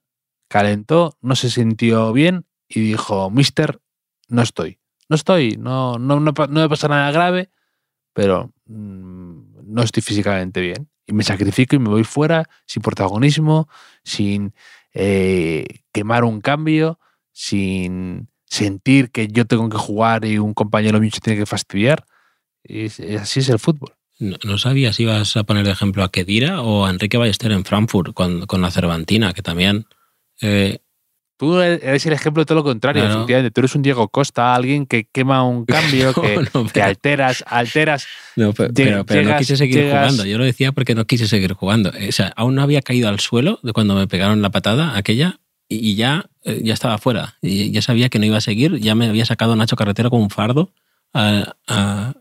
calentó, 0.48 1.16
no 1.20 1.36
se 1.36 1.48
sintió 1.48 2.12
bien 2.12 2.44
y 2.68 2.80
dijo, 2.80 3.30
Mister, 3.30 3.80
no 4.28 4.42
estoy. 4.42 4.79
No 5.10 5.16
estoy, 5.16 5.56
no, 5.58 5.98
no, 5.98 6.20
no, 6.20 6.32
me 6.48 6.68
pasa 6.68 6.86
nada 6.88 7.10
grave, 7.10 7.50
pero 8.14 8.52
mm, 8.66 9.74
no 9.74 9.82
estoy 9.82 10.02
físicamente 10.02 10.60
bien 10.60 10.88
y 11.04 11.12
me 11.12 11.24
sacrifico 11.24 11.74
y 11.74 11.80
me 11.80 11.88
voy 11.88 12.04
fuera 12.04 12.48
sin 12.64 12.80
protagonismo, 12.80 13.68
sin 14.04 14.54
eh, 14.94 15.66
quemar 15.92 16.22
un 16.22 16.40
cambio, 16.40 17.00
sin 17.32 18.28
sentir 18.46 19.10
que 19.10 19.26
yo 19.26 19.46
tengo 19.46 19.68
que 19.68 19.78
jugar 19.78 20.24
y 20.24 20.38
un 20.38 20.54
compañero 20.54 21.00
mío 21.00 21.10
se 21.12 21.20
tiene 21.20 21.40
que 21.40 21.46
fastidiar. 21.46 22.06
Y 22.62 22.86
así 23.16 23.40
es 23.40 23.48
el 23.48 23.58
fútbol. 23.58 23.94
No, 24.20 24.58
sabía 24.58 24.92
si 24.92 25.04
ibas 25.04 25.36
a 25.36 25.44
poner 25.44 25.64
de 25.64 25.72
ejemplo 25.72 26.04
a 26.04 26.12
Kedira 26.12 26.60
o 26.60 26.84
a 26.86 26.90
Enrique 26.90 27.16
Ballester 27.16 27.50
en 27.50 27.64
Frankfurt 27.64 28.12
con, 28.12 28.62
la 28.62 28.70
Cervantina, 28.70 29.32
que 29.32 29.42
también 29.42 29.86
eh, 30.40 30.80
Tú 31.40 31.58
eres 31.58 32.04
el 32.04 32.12
ejemplo 32.12 32.42
de 32.42 32.44
todo 32.44 32.56
lo 32.56 32.64
contrario, 32.64 33.02
efectivamente. 33.02 33.50
Tú 33.50 33.62
eres 33.62 33.74
un 33.74 33.80
Diego 33.80 34.08
Costa, 34.08 34.54
alguien 34.54 34.84
que 34.84 35.06
quema 35.10 35.42
un 35.42 35.64
cambio, 35.64 36.12
que, 36.12 36.82
alteras, 36.82 37.42
alteras. 37.46 38.06
No, 38.36 38.52
pero, 38.52 39.04
no 39.04 39.36
quise 39.38 39.56
seguir 39.56 39.88
jugando. 39.88 40.26
Yo 40.26 40.36
lo 40.36 40.44
decía 40.44 40.72
porque 40.72 40.94
no 40.94 41.06
quise 41.06 41.26
seguir 41.26 41.54
jugando. 41.54 41.92
O 42.06 42.12
sea, 42.12 42.30
aún 42.36 42.56
no 42.56 42.62
había 42.62 42.82
caído 42.82 43.08
al 43.08 43.20
suelo 43.20 43.58
de 43.62 43.72
cuando 43.72 43.94
me 43.94 44.06
pegaron 44.06 44.42
la 44.42 44.50
patada 44.50 44.98
aquella 44.98 45.40
y, 45.66 45.94
ya, 45.94 46.26
eh, 46.44 46.60
ya 46.62 46.74
estaba 46.74 46.98
fuera. 46.98 47.38
Y 47.40 47.70
ya 47.70 47.80
sabía 47.80 48.10
que 48.10 48.18
no 48.18 48.26
iba 48.26 48.36
a 48.36 48.42
seguir. 48.42 48.76
Ya 48.76 48.94
me 48.94 49.08
había 49.08 49.24
sacado 49.24 49.56
Nacho 49.56 49.76
Carretera 49.76 50.10
con 50.10 50.20
un 50.20 50.28
fardo 50.28 50.74
al 51.14 52.14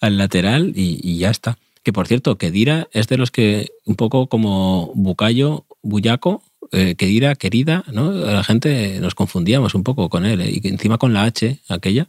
lateral 0.00 0.72
y, 0.74 1.18
ya 1.18 1.28
está. 1.28 1.58
Que 1.82 1.92
por 1.92 2.06
cierto, 2.06 2.38
que 2.38 2.50
Dira 2.50 2.88
es 2.92 3.06
de 3.08 3.18
los 3.18 3.30
que 3.30 3.68
un 3.84 3.96
poco 3.96 4.28
como 4.28 4.92
Bucayo, 4.94 5.66
Buyaco, 5.82 6.42
eh, 6.72 6.94
querida, 6.96 7.34
querida, 7.34 7.84
¿no? 7.92 8.12
La 8.12 8.44
gente 8.44 8.98
nos 9.00 9.14
confundíamos 9.14 9.74
un 9.74 9.84
poco 9.84 10.08
con 10.08 10.24
él, 10.24 10.40
¿eh? 10.40 10.50
y 10.50 10.68
encima 10.68 10.98
con 10.98 11.12
la 11.12 11.24
H, 11.24 11.60
aquella, 11.68 12.08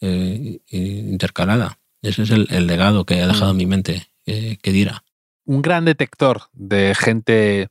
eh, 0.00 0.60
intercalada. 0.70 1.78
Ese 2.02 2.22
es 2.22 2.30
el, 2.30 2.66
legado 2.66 3.04
que 3.04 3.20
ha 3.22 3.26
dejado 3.26 3.52
en 3.52 3.56
mi 3.56 3.66
mente, 3.66 4.08
que 4.24 4.72
dirá. 4.72 5.04
Un 5.46 5.62
gran 5.62 5.84
detector 5.84 6.42
de 6.52 6.94
gente 6.94 7.68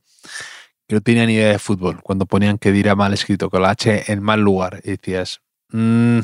que 0.88 0.96
no 0.96 1.00
tenía 1.00 1.26
ni 1.26 1.34
idea 1.34 1.50
de 1.50 1.58
fútbol, 1.58 2.02
cuando 2.02 2.26
ponían 2.26 2.58
que 2.58 2.72
dirá 2.72 2.94
mal 2.96 3.12
escrito, 3.12 3.48
con 3.48 3.62
la 3.62 3.70
H 3.70 4.12
en 4.12 4.22
mal 4.22 4.40
lugar, 4.40 4.80
y 4.84 4.90
decías, 4.90 5.40
mmm, 5.70 6.18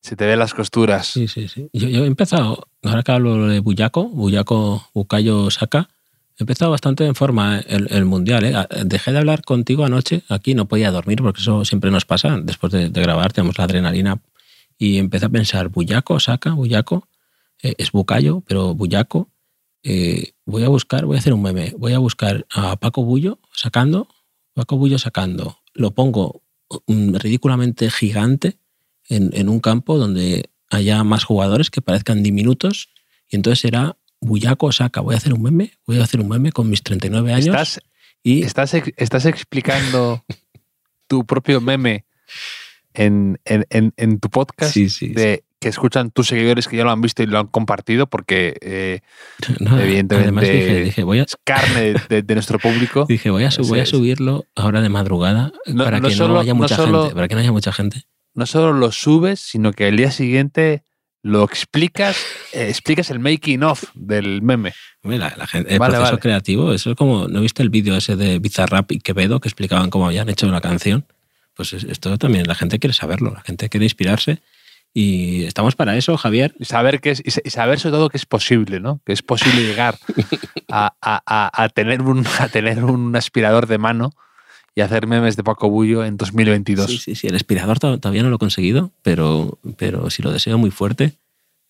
se 0.00 0.16
te 0.16 0.26
ven 0.26 0.38
las 0.38 0.54
costuras. 0.54 1.06
Sí, 1.06 1.28
sí, 1.28 1.48
sí. 1.48 1.68
Yo, 1.72 2.04
he 2.04 2.06
empezado, 2.06 2.68
ahora 2.82 3.02
que 3.02 3.12
hablo 3.12 3.46
de 3.46 3.60
Buyaco, 3.60 4.08
Buyaco 4.08 4.88
Bucayo 4.94 5.50
Saca, 5.50 5.90
He 6.40 6.42
empezado 6.42 6.70
bastante 6.70 7.04
en 7.04 7.14
forma 7.14 7.58
el, 7.58 8.06
mundial. 8.06 8.44
¿eh? 8.46 8.54
Dejé 8.86 9.12
de 9.12 9.18
hablar 9.18 9.44
contigo 9.44 9.84
anoche. 9.84 10.22
Aquí 10.30 10.54
no 10.54 10.66
podía 10.68 10.90
dormir 10.90 11.20
porque 11.20 11.42
eso 11.42 11.66
siempre 11.66 11.90
nos 11.90 12.06
pasa. 12.06 12.40
Después 12.42 12.72
de, 12.72 12.88
grabar 12.88 13.30
tenemos 13.30 13.58
la 13.58 13.64
adrenalina. 13.64 14.22
Y 14.78 14.96
empecé 14.96 15.26
a 15.26 15.28
pensar, 15.28 15.68
Bullaco, 15.68 16.18
saca, 16.18 16.54
Bullaco. 16.54 17.06
Eh, 17.62 17.74
es 17.76 17.92
Bucayo, 17.92 18.42
pero 18.46 18.74
Bullaco. 18.74 19.28
Eh, 19.82 20.32
voy 20.46 20.64
a 20.64 20.70
buscar, 20.70 21.04
voy 21.04 21.16
a 21.16 21.18
hacer 21.18 21.34
un 21.34 21.42
meme. 21.42 21.74
Voy 21.76 21.92
a 21.92 21.98
buscar 21.98 22.46
a 22.48 22.76
Paco 22.76 23.04
Bullo 23.04 23.38
sacando. 23.52 24.08
Paco 24.54 24.78
Bullo 24.78 24.98
sacando. 24.98 25.58
Lo 25.74 25.90
pongo 25.90 26.40
ridículamente 26.86 27.90
gigante 27.90 28.56
en, 29.10 29.28
en 29.34 29.50
un 29.50 29.60
campo 29.60 29.98
donde 29.98 30.48
haya 30.70 31.04
más 31.04 31.24
jugadores 31.24 31.68
que 31.68 31.82
parezcan 31.82 32.22
diminutos. 32.22 32.88
Y 33.28 33.36
entonces 33.36 33.60
será 33.60 33.98
Buyaco 34.20 34.70
saca, 34.72 35.00
voy 35.00 35.14
a 35.14 35.18
hacer 35.18 35.32
un 35.32 35.42
meme, 35.42 35.72
voy 35.86 35.98
a 35.98 36.04
hacer 36.04 36.20
un 36.20 36.28
meme 36.28 36.52
con 36.52 36.68
mis 36.68 36.82
39 36.82 37.32
años. 37.32 37.46
¿Estás, 37.46 37.80
y... 38.22 38.42
estás, 38.42 38.74
estás 38.96 39.26
explicando 39.26 40.24
tu 41.06 41.24
propio 41.24 41.60
meme 41.60 42.04
en, 42.94 43.38
tu 44.20 44.30
podcast 44.30 44.76
de 44.76 45.44
que 45.60 45.68
escuchan 45.68 46.10
tus 46.10 46.28
seguidores 46.28 46.66
que 46.66 46.76
ya 46.76 46.84
lo 46.84 46.90
han 46.90 47.02
visto 47.02 47.22
y 47.22 47.26
lo 47.26 47.38
han 47.38 47.46
compartido 47.46 48.06
porque 48.06 48.56
eh, 48.62 49.00
evidentemente 49.60 50.84
dije, 50.84 51.02
voy 51.02 51.18
a... 51.18 51.24
es 51.24 51.36
carne 51.44 51.94
de, 52.08 52.34
nuestro 52.34 52.58
público. 52.58 53.04
Dije, 53.08 53.30
voy 53.30 53.44
a, 53.44 53.50
voy 53.68 53.80
a 53.80 53.86
subirlo 53.86 54.46
ahora 54.54 54.80
de 54.80 54.88
madrugada 54.88 55.52
para 55.76 56.00
que 56.00 56.14
no 56.16 56.38
haya 56.38 56.54
mucha 56.54 56.76
gente. 56.76 57.14
Para 57.14 57.28
que 57.28 57.34
no 57.34 57.40
haya 57.40 57.52
mucha 57.52 57.72
gente. 57.72 58.04
No 58.32 58.46
solo 58.46 58.72
lo 58.72 58.90
subes, 58.90 59.40
sino 59.40 59.72
que 59.72 59.88
el 59.88 59.96
día 59.96 60.10
siguiente 60.10 60.82
lo 61.22 61.44
explicas, 61.44 62.16
eh, 62.52 62.68
explicas 62.68 63.10
el 63.10 63.18
making 63.18 63.62
of 63.62 63.84
del 63.94 64.42
meme. 64.42 64.72
La, 65.02 65.34
la 65.36 65.46
gente, 65.46 65.72
el 65.72 65.78
proceso 65.78 66.18
creativo, 66.18 66.72
eso 66.72 66.90
es 66.90 66.96
como, 66.96 67.28
¿no 67.28 67.40
viste 67.40 67.62
el 67.62 67.70
vídeo 67.70 67.96
ese 67.96 68.16
de 68.16 68.38
Bizarrap 68.38 68.92
y 68.92 69.00
Quevedo 69.00 69.40
que 69.40 69.48
explicaban 69.48 69.90
cómo 69.90 70.06
habían 70.06 70.28
hecho 70.28 70.46
una 70.46 70.60
canción? 70.60 71.06
Pues 71.54 71.72
esto 71.72 72.16
también, 72.16 72.46
la 72.46 72.54
gente 72.54 72.78
quiere 72.78 72.94
saberlo, 72.94 73.32
la 73.32 73.42
gente 73.42 73.68
quiere 73.68 73.84
inspirarse 73.84 74.40
y 74.92 75.44
estamos 75.44 75.76
para 75.76 75.96
eso, 75.96 76.16
Javier. 76.16 76.54
Y 76.58 76.64
saber, 76.64 77.00
que 77.00 77.10
es, 77.10 77.22
y 77.24 77.50
saber 77.50 77.78
sobre 77.78 77.92
todo 77.92 78.08
que 78.08 78.16
es 78.16 78.26
posible, 78.26 78.80
¿no? 78.80 79.00
Que 79.04 79.12
es 79.12 79.22
posible 79.22 79.62
llegar 79.62 79.96
a, 80.68 80.94
a, 81.00 81.62
a, 81.62 81.68
tener 81.68 82.02
un, 82.02 82.26
a 82.38 82.48
tener 82.48 82.84
un 82.84 83.14
aspirador 83.14 83.66
de 83.66 83.78
mano 83.78 84.12
y 84.74 84.82
hacer 84.82 85.06
memes 85.06 85.36
de 85.36 85.44
Paco 85.44 85.68
Bullo 85.68 86.04
en 86.04 86.16
2022. 86.16 86.86
Sí, 86.86 86.98
sí, 86.98 87.14
sí. 87.14 87.26
El 87.26 87.34
aspirador 87.34 87.78
todavía 87.78 88.22
no 88.22 88.30
lo 88.30 88.36
he 88.36 88.38
conseguido, 88.38 88.92
pero, 89.02 89.58
pero 89.76 90.10
si 90.10 90.22
lo 90.22 90.30
deseo 90.30 90.58
muy 90.58 90.70
fuerte, 90.70 91.14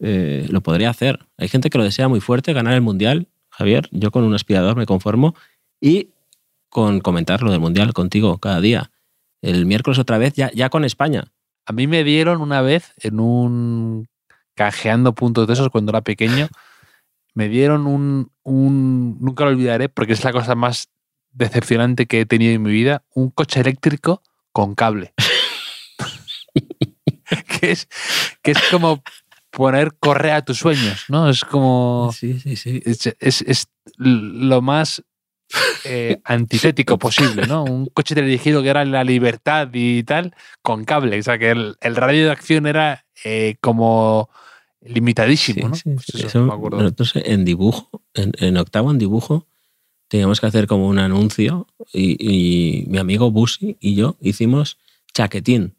eh, 0.01 0.47
lo 0.51 0.61
podría 0.61 0.91
hacer. 0.91 1.27
Hay 1.39 1.49
gente 1.49 1.71
que 1.71 1.79
lo 1.79 1.85
desea 1.85 2.09
muy 2.09 2.21
fuerte, 2.21 2.53
ganar 2.53 2.75
el 2.75 2.81
Mundial. 2.81 3.29
Javier, 3.49 3.89
yo 3.91 4.11
con 4.11 4.25
un 4.25 4.35
aspirador 4.35 4.77
me 4.77 4.87
conformo 4.87 5.35
y 5.81 6.11
con 6.69 7.01
comentar 7.01 7.43
lo 7.43 7.51
del 7.51 7.61
Mundial 7.61 7.93
contigo 7.93 8.39
cada 8.39 8.61
día. 8.61 8.91
El 9.43 9.67
miércoles 9.67 9.99
otra 9.99 10.19
vez, 10.19 10.35
ya, 10.35 10.51
ya 10.53 10.69
con 10.69 10.85
España. 10.85 11.33
A 11.67 11.73
mí 11.73 11.87
me 11.87 12.05
dieron 12.05 12.41
una 12.41 12.63
vez 12.63 12.93
en 12.99 13.21
un 13.21 14.09
canjeando 14.55 15.15
puntos 15.15 15.47
de 15.47 15.55
esos 15.55 15.71
cuando 15.71 15.91
era 15.91 16.03
pequeño. 16.03 16.49
Me 17.35 17.49
dieron 17.49 17.87
un, 17.87 18.31
un, 18.43 19.19
nunca 19.21 19.45
lo 19.45 19.51
olvidaré 19.51 19.89
porque 19.89 20.13
es 20.13 20.25
la 20.25 20.33
cosa 20.33 20.55
más 20.55 20.91
decepcionante 21.33 22.07
que 22.07 22.21
he 22.21 22.27
tenido 22.27 22.53
en 22.53 22.63
mi 22.63 22.71
vida, 22.71 23.03
un 23.15 23.31
coche 23.31 23.61
eléctrico 23.61 24.23
con 24.53 24.75
cable. 24.75 25.15
que, 27.61 27.71
es, 27.71 27.89
que 28.43 28.53
es 28.53 28.59
como 28.71 29.03
poner 29.51 29.95
correa 29.99 30.37
a 30.37 30.45
tus 30.45 30.59
sueños, 30.59 31.05
¿no? 31.09 31.29
Es 31.29 31.45
como... 31.45 32.11
Sí, 32.17 32.39
sí, 32.41 32.57
sí. 32.57 32.83
Es, 33.19 33.69
lo 33.97 34.63
más 34.63 35.03
eh, 35.85 36.21
antitético 36.25 36.99
posible, 36.99 37.47
¿no? 37.47 37.65
Un 37.65 37.87
coche 37.87 38.15
dirigido 38.15 38.63
que 38.63 38.69
era 38.69 38.85
la 38.85 39.05
libertad 39.05 39.69
y 39.73 40.03
tal, 40.05 40.35
con 40.63 40.85
cable. 40.85 41.19
O 41.19 41.23
sea, 41.23 41.39
que 41.39 41.51
el, 41.51 41.97
radio 41.97 42.27
de 42.27 42.31
acción 42.31 42.67
era 42.67 43.05
eh, 43.25 43.57
como 43.61 44.31
limitadísimo, 44.83 45.69
¿no? 45.69 45.75
Pues 45.85 46.35
nosotros 46.35 47.13
en 47.17 47.45
dibujo, 47.45 48.03
en, 48.15 48.57
octavo 48.57 48.91
en 48.91 48.99
dibujo, 48.99 49.47
teníamos 50.11 50.41
que 50.41 50.47
hacer 50.47 50.67
como 50.67 50.89
un 50.89 50.99
anuncio 50.99 51.69
y, 51.93 52.85
mi 52.89 52.99
amigo 52.99 53.31
Busi 53.31 53.77
y 53.81 53.95
yo 53.95 54.17
hicimos 54.21 54.77
chaquetín. 55.15 55.77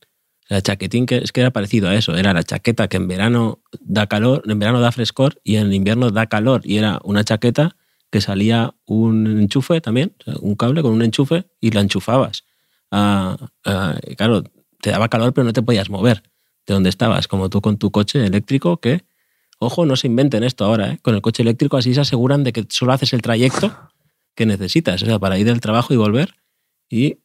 La 0.48 0.62
chaquetín 0.62 1.06
que 1.06 1.18
es 1.18 1.34
que 1.34 1.42
era 1.42 1.52
parecido 1.52 1.90
a 1.90 1.96
eso, 1.96 2.16
era 2.16 2.34
la 2.34 2.44
chaqueta 2.44 2.88
que 2.88 2.96
en 2.96 3.10
verano 3.10 3.60
da 3.82 4.08
calor, 4.08 4.44
en 4.48 4.58
verano 4.58 4.80
da 4.80 4.94
frescor 4.94 5.42
y 5.44 5.58
en 5.58 5.74
invierno 5.74 6.12
da 6.12 6.28
calor 6.28 6.62
y 6.64 6.78
era 6.78 7.00
una 7.04 7.26
chaqueta 7.26 7.76
que 8.10 8.22
salía 8.22 8.74
un 8.86 9.28
enchufe 9.28 9.82
también, 9.82 10.14
un 10.40 10.56
cable 10.56 10.82
con 10.82 10.94
un 10.94 11.02
enchufe 11.02 11.46
y 11.60 11.72
la 11.72 11.82
enchufabas. 11.82 12.46
claro, 12.90 14.44
te 14.82 14.92
daba 14.92 15.10
calor 15.10 15.34
pero 15.34 15.44
no 15.44 15.52
te 15.52 15.62
podías 15.62 15.90
mover 15.90 16.24
de 16.68 16.74
donde 16.74 16.90
estabas, 16.90 17.28
como 17.28 17.50
tú 17.50 17.60
con 17.60 17.78
tu 17.78 17.92
coche 17.92 18.26
eléctrico 18.26 18.78
que, 18.78 19.04
ojo, 19.60 19.86
no 19.86 19.98
se 19.98 20.08
inventen 20.08 20.46
esto 20.46 20.64
ahora, 20.64 20.94
¿eh? 20.94 21.00
con 21.02 21.16
el 21.16 21.22
coche 21.22 21.44
eléctrico 21.44 21.76
así 21.76 21.94
se 21.94 22.02
aseguran 22.02 22.46
de 22.46 22.54
que 22.54 22.66
solo 22.70 22.94
haces 22.94 23.12
el 23.12 23.22
trayecto 23.22 23.91
que 24.42 24.48
necesitas, 24.48 25.04
o 25.04 25.06
sea, 25.06 25.20
para 25.20 25.38
ir 25.38 25.46
del 25.46 25.62
trabajo 25.62 25.94
y 25.94 25.98
volver 25.98 26.34
y 26.90 27.20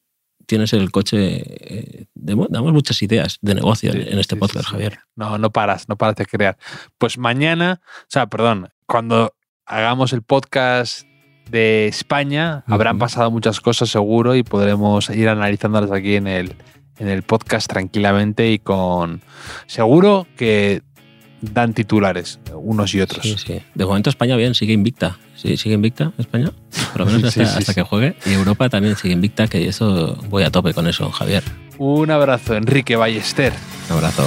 tienes 0.45 0.75
el 0.75 0.91
coche. 0.91 1.45
Eh, 1.45 2.07
damos 2.15 2.75
muchas 2.75 3.01
ideas 3.01 3.39
de 3.41 3.55
negocio 3.55 3.91
en 3.91 4.19
este 4.19 4.37
podcast, 4.37 4.69
Javier. 4.69 4.99
No, 5.15 5.39
no 5.39 5.51
paras, 5.51 5.89
no 5.89 5.97
paras 5.97 6.17
de 6.17 6.27
crear. 6.27 6.59
Pues 6.99 7.17
mañana, 7.17 7.81
o 7.83 8.07
sea, 8.09 8.27
perdón, 8.27 8.69
cuando 8.85 9.35
hagamos 9.65 10.13
el 10.13 10.21
podcast 10.21 11.07
de 11.51 11.89
España, 11.89 12.65
habrán 12.67 12.99
pasado 12.99 13.31
muchas 13.31 13.63
cosas 13.63 13.89
seguro 13.89 14.35
y 14.35 14.43
podremos 14.43 15.09
ir 15.09 15.31
analizándolas 15.31 15.93
aquí 15.93 16.17
en 16.17 16.27
el, 16.27 16.55
en 16.99 17.09
el 17.09 17.23
podcast 17.23 17.67
tranquilamente 17.67 18.51
y 18.51 18.59
con. 18.59 19.23
Seguro 19.67 20.27
que 20.37 20.83
dan 21.41 21.75
titulares, 21.75 22.41
unos 22.55 22.95
y 22.95 23.01
otros. 23.01 23.23
Sí, 23.23 23.37
sí. 23.39 23.61
De 23.75 23.85
momento 23.85 24.11
España 24.11 24.37
bien, 24.37 24.55
sigue 24.55 24.73
invicta. 24.73 25.19
Sí, 25.37 25.57
sigue 25.57 25.75
invicta 25.75 26.13
España, 26.19 26.51
por 26.93 27.07
lo 27.07 27.13
menos 27.13 27.37
hasta, 27.39 27.75
que 27.75 27.83
juegue. 27.83 28.17
Y 28.25 28.33
Europa 28.33 28.69
también 28.69 28.97
sigue 28.97 29.15
invicta, 29.15 29.47
que 29.47 29.69
eso 29.69 30.17
voy 30.29 30.45
a 30.45 30.51
tope 30.51 30.73
con 30.73 30.87
eso, 30.87 31.11
Javier. 31.11 31.43
Un 31.79 32.11
abrazo, 32.11 32.55
Enrique 32.55 32.97
Ballester. 32.97 33.53
Un 33.91 33.97
abrazo. 33.97 34.27